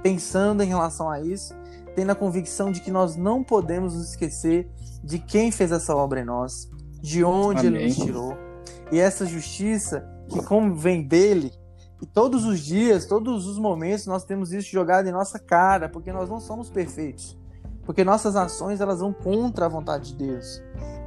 pensando 0.03 0.62
em 0.62 0.67
relação 0.67 1.10
a 1.10 1.21
isso 1.21 1.53
tendo 1.95 2.12
a 2.12 2.15
convicção 2.15 2.71
de 2.71 2.81
que 2.81 2.91
nós 2.91 3.15
não 3.15 3.43
podemos 3.43 3.93
nos 3.93 4.10
esquecer 4.10 4.69
de 5.03 5.19
quem 5.19 5.51
fez 5.51 5.71
essa 5.71 5.95
obra 5.95 6.21
em 6.21 6.25
nós, 6.25 6.69
de 7.01 7.23
onde 7.23 7.67
Amém. 7.67 7.81
ele 7.81 7.88
nos 7.88 7.97
tirou. 7.97 8.38
E 8.91 8.99
essa 8.99 9.25
justiça 9.25 10.08
que 10.27 10.41
como 10.43 10.75
vem 10.75 11.03
dele, 11.03 11.51
e 12.01 12.05
todos 12.05 12.45
os 12.45 12.60
dias, 12.60 13.05
todos 13.05 13.47
os 13.47 13.58
momentos 13.58 14.05
nós 14.05 14.25
temos 14.25 14.51
isso 14.51 14.69
jogado 14.69 15.08
em 15.08 15.12
nossa 15.12 15.39
cara, 15.39 15.88
porque 15.88 16.12
nós 16.12 16.29
não 16.29 16.39
somos 16.39 16.69
perfeitos. 16.69 17.38
Porque 17.86 18.03
nossas 18.03 18.36
ações 18.36 18.81
elas 18.81 18.99
vão 18.99 19.13
contra 19.13 19.65
a 19.65 19.69
vontade 19.69 20.12
de 20.12 20.25
Deus. 20.25 20.62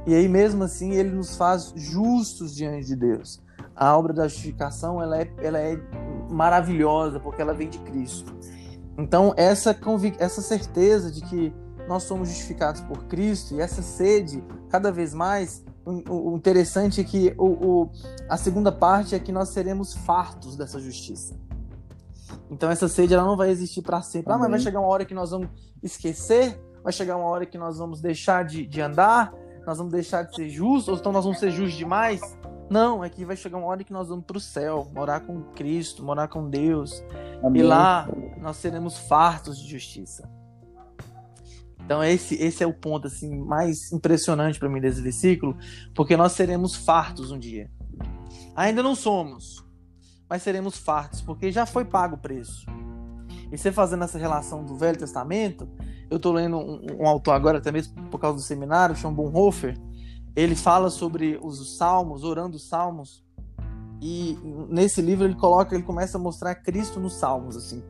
E 0.07 0.15
aí 0.15 0.27
mesmo 0.27 0.63
assim 0.63 0.93
ele 0.93 1.09
nos 1.09 1.35
faz 1.35 1.73
justos 1.75 2.55
diante 2.55 2.87
de 2.87 2.95
Deus. 2.95 3.41
A 3.75 3.95
obra 3.97 4.13
da 4.13 4.27
justificação 4.27 5.01
ela 5.01 5.21
é, 5.21 5.31
ela 5.37 5.59
é 5.59 5.77
maravilhosa 6.29 7.19
porque 7.19 7.41
ela 7.41 7.53
vem 7.53 7.69
de 7.69 7.79
Cristo. 7.79 8.33
Então, 8.99 9.33
essa, 9.37 9.73
essa 10.19 10.41
certeza 10.41 11.09
de 11.09 11.21
que 11.21 11.53
nós 11.87 12.03
somos 12.03 12.27
justificados 12.27 12.81
por 12.81 13.05
Cristo 13.05 13.55
e 13.55 13.61
essa 13.61 13.81
sede, 13.81 14.43
cada 14.69 14.91
vez 14.91 15.13
mais, 15.13 15.63
o, 15.85 16.31
o 16.31 16.35
interessante 16.35 16.99
é 16.99 17.03
que 17.05 17.33
o, 17.37 17.45
o, 17.45 17.91
a 18.27 18.35
segunda 18.35 18.73
parte 18.73 19.15
é 19.15 19.19
que 19.19 19.31
nós 19.31 19.49
seremos 19.49 19.93
fartos 19.93 20.57
dessa 20.57 20.79
justiça. 20.81 21.33
Então, 22.51 22.69
essa 22.69 22.89
sede 22.89 23.13
ela 23.13 23.23
não 23.23 23.37
vai 23.37 23.49
existir 23.49 23.81
para 23.81 24.01
sempre. 24.01 24.33
Ah, 24.33 24.37
mas 24.37 24.49
vai 24.49 24.59
chegar 24.59 24.81
uma 24.81 24.89
hora 24.89 25.05
que 25.05 25.13
nós 25.13 25.31
vamos 25.31 25.47
esquecer, 25.81 26.61
vai 26.83 26.91
chegar 26.91 27.15
uma 27.15 27.27
hora 27.27 27.45
que 27.45 27.57
nós 27.57 27.77
vamos 27.77 28.01
deixar 28.01 28.43
de, 28.43 28.67
de 28.67 28.81
andar, 28.81 29.33
nós 29.65 29.77
vamos 29.77 29.93
deixar 29.93 30.23
de 30.23 30.35
ser 30.35 30.49
justos, 30.49 30.89
ou 30.89 30.99
então 30.99 31.13
nós 31.13 31.23
vamos 31.23 31.39
ser 31.39 31.51
justos 31.51 31.77
demais. 31.77 32.19
Não, 32.69 33.03
é 33.03 33.09
que 33.09 33.25
vai 33.25 33.35
chegar 33.35 33.57
uma 33.57 33.67
hora 33.67 33.83
que 33.83 33.91
nós 33.91 34.09
vamos 34.09 34.25
para 34.25 34.37
o 34.37 34.39
céu, 34.39 34.87
morar 34.93 35.21
com 35.21 35.41
Cristo, 35.53 36.03
morar 36.03 36.27
com 36.27 36.49
Deus. 36.49 37.03
Amém. 37.43 37.61
E 37.61 37.65
lá 37.65 38.07
nós 38.39 38.57
seremos 38.57 38.97
fartos 38.97 39.59
de 39.59 39.67
justiça. 39.67 40.29
Então 41.83 42.03
esse, 42.03 42.35
esse 42.35 42.63
é 42.63 42.67
o 42.67 42.73
ponto 42.73 43.07
assim 43.07 43.35
mais 43.39 43.91
impressionante 43.91 44.59
para 44.59 44.69
mim 44.69 44.79
desse 44.79 45.01
versículo, 45.01 45.57
porque 45.95 46.15
nós 46.15 46.33
seremos 46.33 46.75
fartos 46.75 47.31
um 47.31 47.39
dia. 47.39 47.71
Ainda 48.55 48.83
não 48.83 48.93
somos, 48.93 49.65
mas 50.29 50.43
seremos 50.43 50.77
fartos, 50.77 51.21
porque 51.21 51.51
já 51.51 51.65
foi 51.65 51.83
pago 51.83 52.15
o 52.15 52.19
preço. 52.19 52.67
E 53.51 53.57
você 53.57 53.71
fazendo 53.71 54.03
essa 54.03 54.19
relação 54.19 54.63
do 54.63 54.75
Velho 54.75 54.99
Testamento, 54.99 55.67
eu 56.09 56.17
estou 56.17 56.31
lendo 56.31 56.57
um, 56.57 57.01
um, 57.01 57.07
autor 57.07 57.33
agora, 57.33 57.57
até 57.57 57.71
mesmo 57.71 57.95
por 58.09 58.19
causa 58.19 58.37
do 58.37 58.43
seminário, 58.43 58.95
chama 58.95 59.15
Bonhoeffer. 59.15 59.75
Ele 60.39 60.55
fala 60.55 60.89
sobre 60.89 61.37
os 61.43 61.75
salmos, 61.75 62.23
orando 62.23 62.55
os 62.55 62.65
salmos, 62.65 63.21
e 64.01 64.39
nesse 64.69 65.01
livro 65.01 65.25
ele 65.25 65.35
coloca, 65.35 65.75
ele 65.75 65.83
começa 65.83 66.17
a 66.17 66.21
mostrar 66.21 66.55
Cristo 66.55 66.97
nos 66.97 67.15
salmos, 67.15 67.57
assim. 67.57 67.83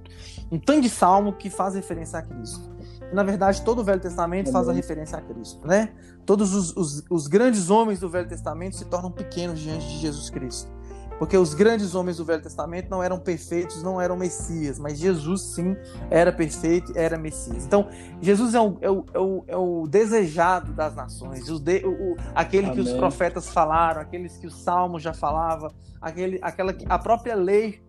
Um 0.51 0.57
tanto 0.57 0.81
de 0.81 0.89
salmo 0.89 1.33
que 1.33 1.47
faz 1.47 1.75
referência 1.75 2.17
a 2.17 2.23
Cristo. 2.23 2.67
Na 3.13 3.21
verdade, 3.21 3.61
todo 3.61 3.79
o 3.79 3.83
Velho 3.83 4.01
Testamento 4.01 4.51
faz 4.51 4.67
a 4.67 4.73
referência 4.73 5.19
a 5.19 5.21
Cristo, 5.21 5.67
né? 5.67 5.93
Todos 6.25 6.55
os, 6.55 6.75
os, 6.75 7.03
os 7.07 7.27
grandes 7.27 7.69
homens 7.69 7.99
do 7.99 8.09
Velho 8.09 8.27
Testamento 8.27 8.75
se 8.75 8.85
tornam 8.85 9.11
pequenos 9.11 9.59
diante 9.59 9.87
de 9.87 9.99
Jesus 9.99 10.31
Cristo. 10.31 10.71
Porque 11.19 11.37
os 11.37 11.53
grandes 11.53 11.95
homens 11.95 12.15
do 12.15 12.23
Velho 12.23 12.41
Testamento 12.41 12.89
não 12.89 13.03
eram 13.03 13.19
perfeitos, 13.19 13.83
não 13.83 13.99
eram 13.99 14.15
Messias, 14.15 14.79
mas 14.79 14.97
Jesus 14.97 15.41
sim 15.41 15.75
era 16.09 16.31
perfeito, 16.31 16.93
era 16.95 17.17
Messias. 17.17 17.65
Então, 17.65 17.89
Jesus 18.21 18.55
é 18.55 18.61
o, 18.61 18.77
é 18.79 18.89
o, 18.89 19.05
é 19.13 19.19
o, 19.19 19.43
é 19.47 19.57
o 19.57 19.85
desejado 19.85 20.71
das 20.71 20.95
nações, 20.95 21.49
o, 21.49 21.59
de, 21.59 21.85
o 21.85 22.15
aquele 22.33 22.67
Amém. 22.67 22.75
que 22.77 22.81
os 22.81 22.93
profetas 22.93 23.49
falaram, 23.49 23.99
aqueles 23.99 24.37
que 24.37 24.47
o 24.47 24.51
Salmo 24.51 24.97
já 24.97 25.13
falava, 25.13 25.69
aquele, 26.01 26.39
aquela 26.41 26.71
que 26.71 26.85
a 26.87 26.97
própria 26.97 27.35
lei, 27.35 27.83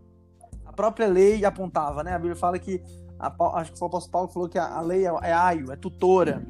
a 0.67 0.73
própria 0.73 1.07
lei 1.07 1.45
apontava, 1.45 2.03
né? 2.03 2.13
A 2.13 2.19
Bíblia 2.19 2.35
fala 2.37 2.59
que 2.59 2.83
a, 3.17 3.33
acho 3.61 3.73
que 3.73 3.81
o 3.81 3.87
apóstolo 3.87 4.11
Paulo 4.11 4.29
falou 4.29 4.49
que 4.49 4.59
a, 4.59 4.75
a 4.75 4.81
lei 4.81 5.07
é, 5.07 5.13
é 5.23 5.33
aio, 5.33 5.71
é 5.71 5.77
tutora 5.77 6.45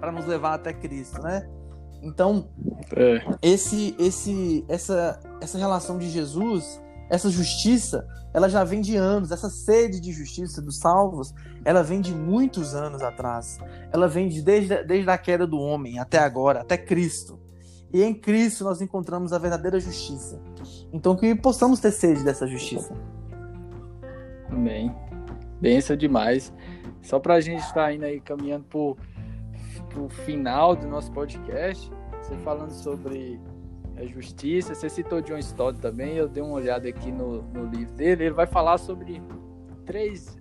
para 0.00 0.10
nos 0.10 0.26
levar 0.26 0.54
até 0.54 0.72
Cristo, 0.72 1.22
né? 1.22 1.48
Então, 2.02 2.48
é. 2.96 3.22
esse, 3.42 3.94
esse, 3.98 4.64
essa, 4.68 5.20
essa 5.40 5.58
relação 5.58 5.98
de 5.98 6.08
Jesus, 6.08 6.80
essa 7.08 7.28
justiça, 7.28 8.06
ela 8.32 8.48
já 8.48 8.62
vem 8.64 8.80
de 8.80 8.96
anos. 8.96 9.30
Essa 9.30 9.50
sede 9.50 10.00
de 10.00 10.12
justiça 10.12 10.62
dos 10.62 10.78
salvos, 10.78 11.34
ela 11.64 11.82
vem 11.82 12.00
de 12.00 12.14
muitos 12.14 12.74
anos 12.74 13.02
atrás. 13.02 13.58
Ela 13.92 14.08
vem 14.08 14.28
de, 14.28 14.42
desde, 14.42 14.84
desde 14.84 15.10
a 15.10 15.18
queda 15.18 15.46
do 15.46 15.58
homem 15.58 15.98
até 15.98 16.18
agora, 16.18 16.60
até 16.60 16.76
Cristo. 16.76 17.38
E 17.92 18.02
em 18.02 18.14
Cristo 18.14 18.62
nós 18.62 18.80
encontramos 18.80 19.32
a 19.32 19.38
verdadeira 19.38 19.80
justiça. 19.80 20.40
Então 20.92 21.16
que 21.16 21.34
possamos 21.34 21.80
ter 21.80 21.90
sede 21.90 22.22
dessa 22.22 22.46
justiça. 22.46 22.94
Amém. 24.48 24.94
Benção 25.60 25.96
demais. 25.96 26.52
Só 27.02 27.18
para 27.18 27.34
a 27.34 27.40
gente 27.40 27.60
estar 27.60 27.86
tá 27.86 27.92
indo 27.92 28.04
aí 28.04 28.20
caminhando 28.20 28.64
por 28.66 28.96
pro 29.88 30.08
final 30.08 30.76
do 30.76 30.86
nosso 30.86 31.10
podcast, 31.10 31.90
você 32.22 32.36
falando 32.38 32.70
sobre 32.70 33.40
a 34.00 34.06
justiça, 34.06 34.74
você 34.74 34.88
citou 34.88 35.20
John 35.20 35.38
Stott 35.38 35.78
também, 35.78 36.16
eu 36.16 36.28
dei 36.28 36.42
uma 36.42 36.54
olhada 36.54 36.88
aqui 36.88 37.12
no, 37.12 37.42
no 37.42 37.66
livro 37.66 37.94
dele, 37.94 38.24
ele 38.24 38.34
vai 38.34 38.46
falar 38.46 38.78
sobre 38.78 39.22
três 39.84 40.40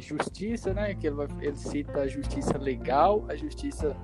justiça, 0.00 0.72
né, 0.72 0.94
que 0.94 1.06
ele, 1.06 1.16
vai, 1.16 1.28
ele 1.40 1.56
cita 1.56 2.00
a 2.00 2.08
justiça 2.08 2.58
legal, 2.58 3.24
a 3.28 3.36
justiça 3.36 3.96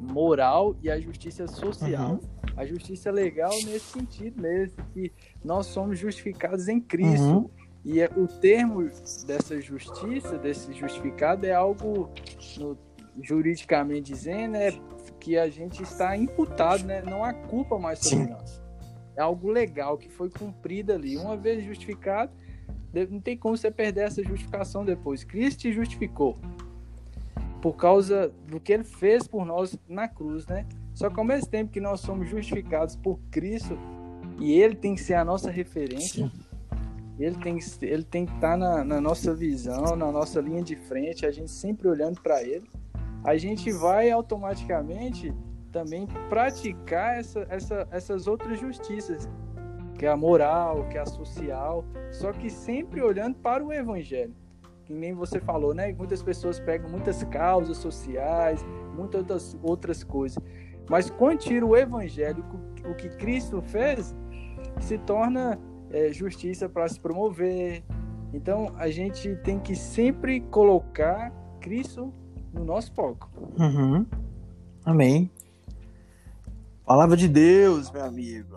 moral 0.00 0.76
e 0.82 0.90
a 0.90 0.98
justiça 0.98 1.46
social. 1.46 2.12
Uhum. 2.12 2.20
A 2.56 2.64
justiça 2.64 3.10
legal 3.10 3.50
nesse 3.50 3.98
sentido 3.98 4.40
mesmo, 4.40 4.76
que 4.92 5.12
nós 5.44 5.66
somos 5.66 5.98
justificados 5.98 6.68
em 6.68 6.80
Cristo. 6.80 7.24
Uhum. 7.24 7.50
E 7.84 8.00
é, 8.00 8.10
o 8.16 8.26
termo 8.26 8.88
dessa 9.26 9.60
justiça, 9.60 10.38
desse 10.38 10.72
justificado, 10.72 11.46
é 11.46 11.52
algo 11.52 12.10
no 12.58 12.76
juridicamente 13.22 14.12
dizendo, 14.12 14.56
é 14.56 14.70
que 15.26 15.36
a 15.36 15.48
gente 15.48 15.82
está 15.82 16.16
imputado, 16.16 16.84
né? 16.84 17.02
Não 17.02 17.24
há 17.24 17.32
culpa 17.32 17.76
mais 17.80 17.98
sobre 17.98 18.26
Sim. 18.26 18.30
nós. 18.30 18.62
É 19.16 19.20
algo 19.20 19.50
legal 19.50 19.98
que 19.98 20.08
foi 20.08 20.30
cumprido 20.30 20.92
ali. 20.92 21.16
Uma 21.16 21.36
vez 21.36 21.64
justificado, 21.64 22.30
não 23.10 23.20
tem 23.20 23.36
como 23.36 23.56
você 23.56 23.68
perder 23.68 24.02
essa 24.02 24.22
justificação 24.22 24.84
depois. 24.84 25.24
Cristo 25.24 25.62
te 25.62 25.72
justificou 25.72 26.36
por 27.60 27.72
causa 27.72 28.32
do 28.46 28.60
que 28.60 28.72
ele 28.72 28.84
fez 28.84 29.26
por 29.26 29.44
nós 29.44 29.76
na 29.88 30.06
cruz, 30.06 30.46
né? 30.46 30.64
Só 30.94 31.10
que 31.10 31.18
ao 31.18 31.26
mesmo 31.26 31.48
tempo 31.48 31.72
que 31.72 31.80
nós 31.80 31.98
somos 32.02 32.28
justificados 32.28 32.94
por 32.94 33.18
Cristo 33.32 33.76
e 34.38 34.52
ele 34.52 34.76
tem 34.76 34.94
que 34.94 35.00
ser 35.00 35.14
a 35.14 35.24
nossa 35.24 35.50
referência, 35.50 36.28
Sim. 36.28 36.32
ele 37.18 37.36
tem, 37.38 37.58
ele 37.82 38.04
tem 38.04 38.26
que 38.26 38.32
estar 38.32 38.56
na, 38.56 38.84
na 38.84 39.00
nossa 39.00 39.34
visão, 39.34 39.96
na 39.96 40.12
nossa 40.12 40.40
linha 40.40 40.62
de 40.62 40.76
frente, 40.76 41.26
a 41.26 41.32
gente 41.32 41.50
sempre 41.50 41.88
olhando 41.88 42.20
para 42.20 42.44
ele 42.44 42.70
a 43.24 43.36
gente 43.36 43.70
vai 43.72 44.10
automaticamente 44.10 45.34
também 45.72 46.06
praticar 46.28 47.18
essa, 47.18 47.46
essa, 47.50 47.88
essas 47.90 48.26
outras 48.26 48.58
justiças, 48.58 49.28
que 49.98 50.06
é 50.06 50.08
a 50.08 50.16
moral, 50.16 50.86
que 50.88 50.96
é 50.96 51.00
a 51.00 51.06
social, 51.06 51.84
só 52.10 52.32
que 52.32 52.48
sempre 52.48 53.02
olhando 53.02 53.36
para 53.36 53.64
o 53.64 53.72
evangelho. 53.72 54.34
Que 54.84 54.94
nem 54.94 55.12
você 55.12 55.40
falou, 55.40 55.74
né? 55.74 55.92
Muitas 55.92 56.22
pessoas 56.22 56.60
pegam 56.60 56.88
muitas 56.88 57.24
causas 57.24 57.76
sociais, 57.78 58.64
muitas 58.94 59.20
outras, 59.20 59.58
outras 59.62 60.04
coisas. 60.04 60.38
Mas 60.88 61.10
quando 61.10 61.40
tira 61.40 61.66
o 61.66 61.76
evangelho, 61.76 62.44
o 62.88 62.94
que 62.94 63.08
Cristo 63.08 63.60
fez, 63.60 64.14
se 64.80 64.96
torna 64.98 65.58
é, 65.90 66.12
justiça 66.12 66.68
para 66.68 66.88
se 66.88 67.00
promover. 67.00 67.82
Então 68.32 68.72
a 68.76 68.88
gente 68.88 69.34
tem 69.36 69.58
que 69.58 69.74
sempre 69.74 70.40
colocar 70.40 71.32
Cristo 71.60 72.14
no 72.56 72.64
nosso 72.64 72.92
foco. 72.92 73.28
Uhum. 73.58 74.06
Amém. 74.84 75.30
Palavra 76.84 77.16
de 77.16 77.28
Deus, 77.28 77.90
meu 77.90 78.04
amigo. 78.04 78.56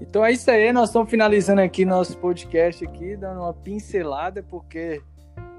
Então 0.00 0.24
é 0.24 0.32
isso 0.32 0.50
aí, 0.50 0.72
nós 0.72 0.88
estamos 0.88 1.08
finalizando 1.08 1.60
aqui 1.60 1.84
nosso 1.84 2.18
podcast 2.18 2.84
aqui, 2.84 3.16
dando 3.16 3.40
uma 3.40 3.54
pincelada, 3.54 4.42
porque 4.42 5.00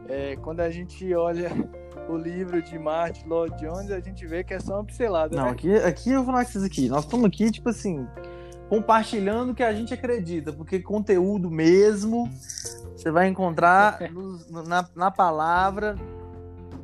é, 0.10 0.36
quando 0.38 0.60
a 0.60 0.70
gente 0.70 1.14
olha 1.16 1.50
o 2.10 2.18
livro 2.18 2.62
de 2.62 2.78
Martin 2.78 3.26
Lloyd 3.26 3.56
Jones, 3.58 3.90
a 3.90 4.00
gente 4.00 4.26
vê 4.28 4.44
que 4.44 4.54
é 4.54 4.60
só 4.60 4.76
uma 4.76 4.84
pincelada. 4.84 5.36
Não, 5.36 5.46
né? 5.46 5.52
aqui, 5.52 5.76
aqui 5.76 6.10
eu 6.12 6.24
vou 6.24 6.26
falar 6.34 6.46
com 6.46 6.52
vocês 6.52 6.64
aqui. 6.64 6.90
Nós 6.90 7.06
estamos 7.06 7.26
aqui, 7.26 7.50
tipo 7.52 7.70
assim, 7.70 8.06
compartilhando 8.70 9.52
o 9.52 9.56
que 9.56 9.64
a 9.64 9.74
gente 9.74 9.94
acredita, 9.94 10.52
porque 10.52 10.80
conteúdo 10.80 11.50
mesmo 11.50 12.30
você 12.96 13.12
vai 13.12 13.28
encontrar 13.28 14.00
no, 14.12 14.64
na, 14.64 14.88
na 14.96 15.12
palavra, 15.12 15.96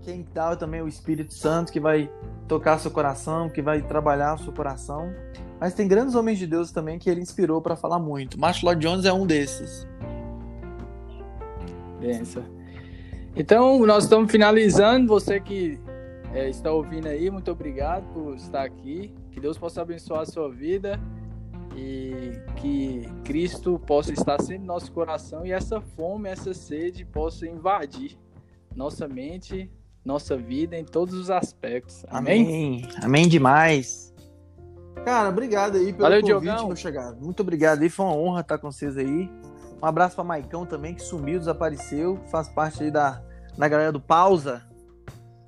quem 0.03 0.25
dá 0.33 0.55
também 0.55 0.79
é 0.79 0.83
o 0.83 0.87
Espírito 0.87 1.33
Santo 1.33 1.71
que 1.71 1.79
vai 1.79 2.11
tocar 2.47 2.79
seu 2.79 2.91
coração, 2.91 3.49
que 3.49 3.61
vai 3.61 3.81
trabalhar 3.81 4.37
seu 4.39 4.51
coração. 4.51 5.13
Mas 5.59 5.73
tem 5.73 5.87
grandes 5.87 6.15
homens 6.15 6.39
de 6.39 6.47
Deus 6.47 6.71
também 6.71 6.97
que 6.97 7.09
ele 7.09 7.21
inspirou 7.21 7.61
para 7.61 7.75
falar 7.75 7.99
muito. 7.99 8.39
Marshall 8.39 8.71
Lloyd 8.71 8.87
Jones 8.87 9.05
é 9.05 9.13
um 9.13 9.27
desses. 9.27 9.87
Benção. 11.99 12.43
Então, 13.35 13.85
nós 13.85 14.05
estamos 14.05 14.31
finalizando. 14.31 15.07
Você 15.07 15.39
que 15.39 15.79
é, 16.33 16.49
está 16.49 16.71
ouvindo 16.71 17.07
aí, 17.07 17.29
muito 17.29 17.51
obrigado 17.51 18.05
por 18.13 18.35
estar 18.35 18.63
aqui. 18.63 19.13
Que 19.31 19.39
Deus 19.39 19.57
possa 19.57 19.81
abençoar 19.81 20.21
a 20.21 20.25
sua 20.25 20.49
vida 20.49 20.99
e 21.75 22.31
que 22.55 23.07
Cristo 23.23 23.79
possa 23.85 24.11
estar 24.11 24.41
sempre 24.41 24.59
no 24.59 24.73
nosso 24.73 24.91
coração 24.91 25.45
e 25.45 25.51
essa 25.51 25.79
fome, 25.79 26.27
essa 26.27 26.53
sede 26.53 27.05
possa 27.05 27.47
invadir 27.47 28.17
nossa 28.75 29.07
mente, 29.07 29.69
nossa 30.03 30.37
vida 30.37 30.77
em 30.77 30.85
todos 30.85 31.13
os 31.13 31.29
aspectos. 31.29 32.05
Amém? 32.09 32.43
Amém, 32.43 32.89
Amém 33.03 33.27
demais. 33.27 34.13
Cara, 35.05 35.29
obrigado 35.29 35.77
aí 35.77 35.93
pelo 35.93 35.99
Valeu, 35.99 36.21
convite, 36.21 36.41
Diogão. 36.41 36.67
meu 36.67 36.75
chegado. 36.75 37.21
Muito 37.21 37.41
obrigado 37.41 37.81
aí, 37.81 37.89
foi 37.89 38.05
uma 38.05 38.15
honra 38.15 38.41
estar 38.41 38.57
com 38.57 38.71
vocês 38.71 38.97
aí. 38.97 39.29
Um 39.81 39.85
abraço 39.85 40.15
para 40.15 40.25
Maicão 40.25 40.65
também, 40.65 40.93
que 40.93 41.01
sumiu, 41.01 41.39
desapareceu, 41.39 42.19
faz 42.29 42.49
parte 42.49 42.83
aí 42.83 42.91
da, 42.91 43.21
da 43.57 43.67
galera 43.67 43.91
do 43.91 43.99
Pausa. 43.99 44.61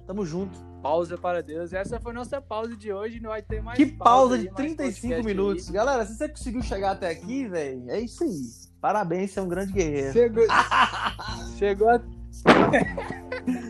Tamo 0.07 0.25
junto. 0.25 0.57
Pausa 0.81 1.17
para 1.17 1.43
Deus. 1.43 1.73
Essa 1.73 1.99
foi 1.99 2.11
nossa 2.11 2.41
pausa 2.41 2.75
de 2.75 2.91
hoje, 2.91 3.19
não 3.19 3.29
vai 3.29 3.41
ter 3.41 3.61
mais 3.61 3.77
Que 3.77 3.85
pausa, 3.85 4.35
pausa 4.35 4.37
de 4.39 4.49
35 4.55 5.23
minutos. 5.23 5.67
Aí. 5.67 5.73
Galera, 5.73 6.05
se 6.05 6.17
você 6.17 6.27
conseguiu 6.27 6.63
chegar 6.63 6.91
até 6.91 7.09
aqui, 7.09 7.47
velho, 7.47 7.89
é 7.89 7.99
isso 7.99 8.23
aí. 8.23 8.71
Parabéns, 8.79 9.31
você 9.31 9.39
é 9.39 9.43
um 9.43 9.47
grande 9.47 9.71
guerreiro. 9.73 10.11
Chegou, 10.11 10.43
Chegou 11.57 11.89
a... 11.89 12.01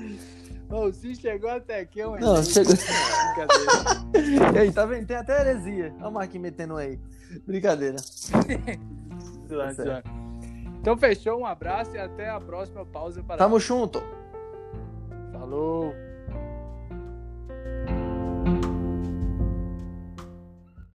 Oh, 0.72 0.92
se 0.92 1.16
chegou 1.16 1.50
até 1.50 1.82
aqui, 1.82 2.00
é 2.00 2.08
um 2.08 2.18
Não, 2.18 2.42
chegou. 2.44 2.74
Brincadeira. 2.74 4.54
e 4.56 4.58
aí, 4.58 4.72
tá 4.72 4.86
vendo? 4.86 5.06
Tem 5.06 5.18
até 5.18 5.42
heresia. 5.42 5.94
Olha 6.00 6.08
o 6.08 6.12
Marquinhos 6.12 6.44
metendo 6.44 6.78
aí. 6.78 7.00
Brincadeira. 7.46 7.98
Tá 9.52 10.02
então 10.80 10.98
fechou, 10.98 11.42
um 11.42 11.46
abraço 11.46 11.94
e 11.94 12.00
até 12.00 12.30
a 12.30 12.40
próxima 12.40 12.86
pausa 12.86 13.22
para. 13.22 13.36
Tamo 13.36 13.60
junto. 13.60 14.02
Falou. 15.34 15.94